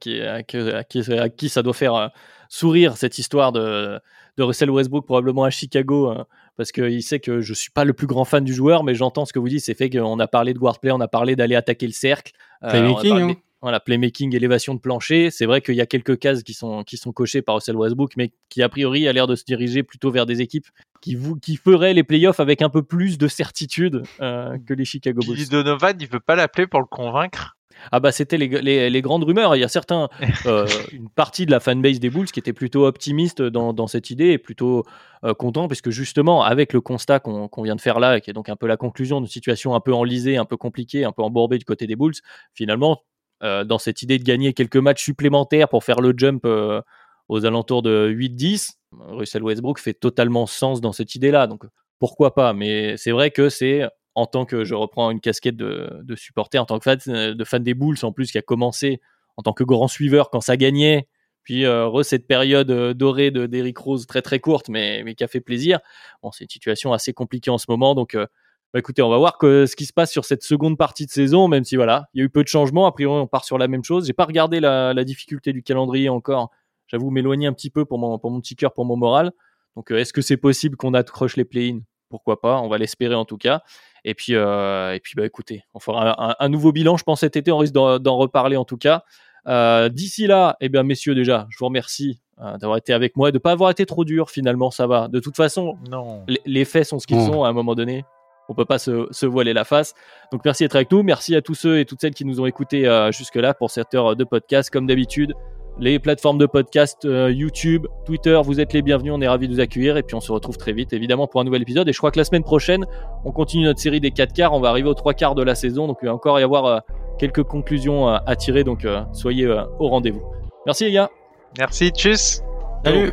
[0.00, 2.10] qui, qui, qui, à qui ça doit faire
[2.48, 4.00] sourire cette histoire de
[4.36, 6.26] de Russell Westbrook probablement à Chicago hein,
[6.56, 9.24] parce qu'il sait que je suis pas le plus grand fan du joueur, mais j'entends
[9.24, 9.60] ce que vous dites.
[9.60, 12.32] C'est fait qu'on a parlé de wordplay, on a parlé d'aller attaquer le cercle.
[12.62, 13.34] Euh, playmaking, hein.
[13.64, 15.30] Voilà, playmaking, élévation de plancher.
[15.30, 18.12] C'est vrai qu'il y a quelques cases qui sont qui sont cochées par Russell Westbrook,
[18.18, 20.66] mais qui a priori a l'air de se diriger plutôt vers des équipes
[21.00, 24.84] qui vous qui feraient les playoffs avec un peu plus de certitude euh, que les
[24.84, 25.36] Chicago Bulls.
[25.36, 27.56] Billy Donovan, il veut pas l'appeler pour le convaincre.
[27.90, 29.56] Ah bah c'était les, les, les, grandes rumeurs.
[29.56, 30.10] Il y a certains,
[30.46, 34.10] euh, une partie de la fanbase des Bulls qui était plutôt optimiste dans, dans cette
[34.10, 34.84] idée et plutôt
[35.24, 38.34] euh, content puisque justement avec le constat qu'on qu vient de faire là, qui est
[38.34, 41.22] donc un peu la conclusion d'une situation un peu enlisée, un peu compliquée, un peu
[41.22, 42.14] embourbée du côté des Bulls,
[42.52, 43.00] finalement
[43.44, 46.80] dans cette idée de gagner quelques matchs supplémentaires pour faire le jump euh,
[47.28, 51.46] aux alentours de 8-10, Russell Westbrook fait totalement sens dans cette idée-là.
[51.46, 51.64] Donc
[51.98, 53.82] pourquoi pas Mais c'est vrai que c'est
[54.14, 57.62] en tant que je reprends une casquette de, supporter, en tant que fan, de fan
[57.62, 59.00] des Bulls en plus, qui a commencé
[59.36, 61.08] en tant que grand suiveur quand ça gagnait,
[61.44, 65.28] puis euh, cette période euh, dorée de d'Eric Rose très très courte, mais, qui a
[65.28, 65.78] fait plaisir.
[66.22, 68.26] Bon, c'est une situation assez compliquée en ce moment, donc euh,
[68.74, 71.10] bah, écoutez, on va voir que, ce qui se passe sur cette seconde partie de
[71.12, 72.86] saison, même si voilà, il y a eu peu de changements.
[72.86, 74.08] A priori, on part sur la même chose.
[74.08, 76.50] J'ai pas regardé la, la difficulté du calendrier encore.
[76.88, 79.30] J'avoue m'éloigner un petit peu pour mon, pour mon petit cœur, pour mon moral.
[79.76, 82.60] Donc, est-ce que c'est possible qu'on accroche les play-in Pourquoi pas?
[82.60, 83.62] On va l'espérer en tout cas.
[84.04, 87.20] Et puis, euh, et puis bah, écoutez, on fera un, un, nouveau bilan, je pense,
[87.20, 87.52] cet été.
[87.52, 89.04] On risque d'en reparler en tout cas.
[89.46, 93.28] Euh, D'ici là, eh bien, messieurs, déjà, je vous remercie euh, d'avoir été avec moi
[93.28, 95.06] et de ne pas avoir été trop dur, finalement, ça va.
[95.06, 96.24] De toute façon, non.
[96.44, 98.04] les faits sont ce qu'ils sont à un moment donné.
[98.48, 99.94] On peut pas se, se, voiler la face.
[100.32, 101.02] Donc merci d'être avec nous.
[101.02, 103.94] Merci à tous ceux et toutes celles qui nous ont écoutés euh, jusque-là pour cette
[103.94, 104.70] heure de podcast.
[104.70, 105.34] Comme d'habitude,
[105.78, 109.54] les plateformes de podcast, euh, YouTube, Twitter, vous êtes les bienvenus, on est ravis de
[109.54, 111.92] vous accueillir et puis on se retrouve très vite évidemment pour un nouvel épisode et
[111.92, 112.86] je crois que la semaine prochaine
[113.24, 115.56] on continue notre série des 4 quarts, on va arriver aux 3 quarts de la
[115.56, 116.78] saison donc il va encore y avoir euh,
[117.18, 120.22] quelques conclusions euh, à tirer donc euh, soyez euh, au rendez-vous.
[120.66, 121.10] Merci les gars.
[121.58, 122.42] Merci, tchuss.
[122.84, 123.12] Salut.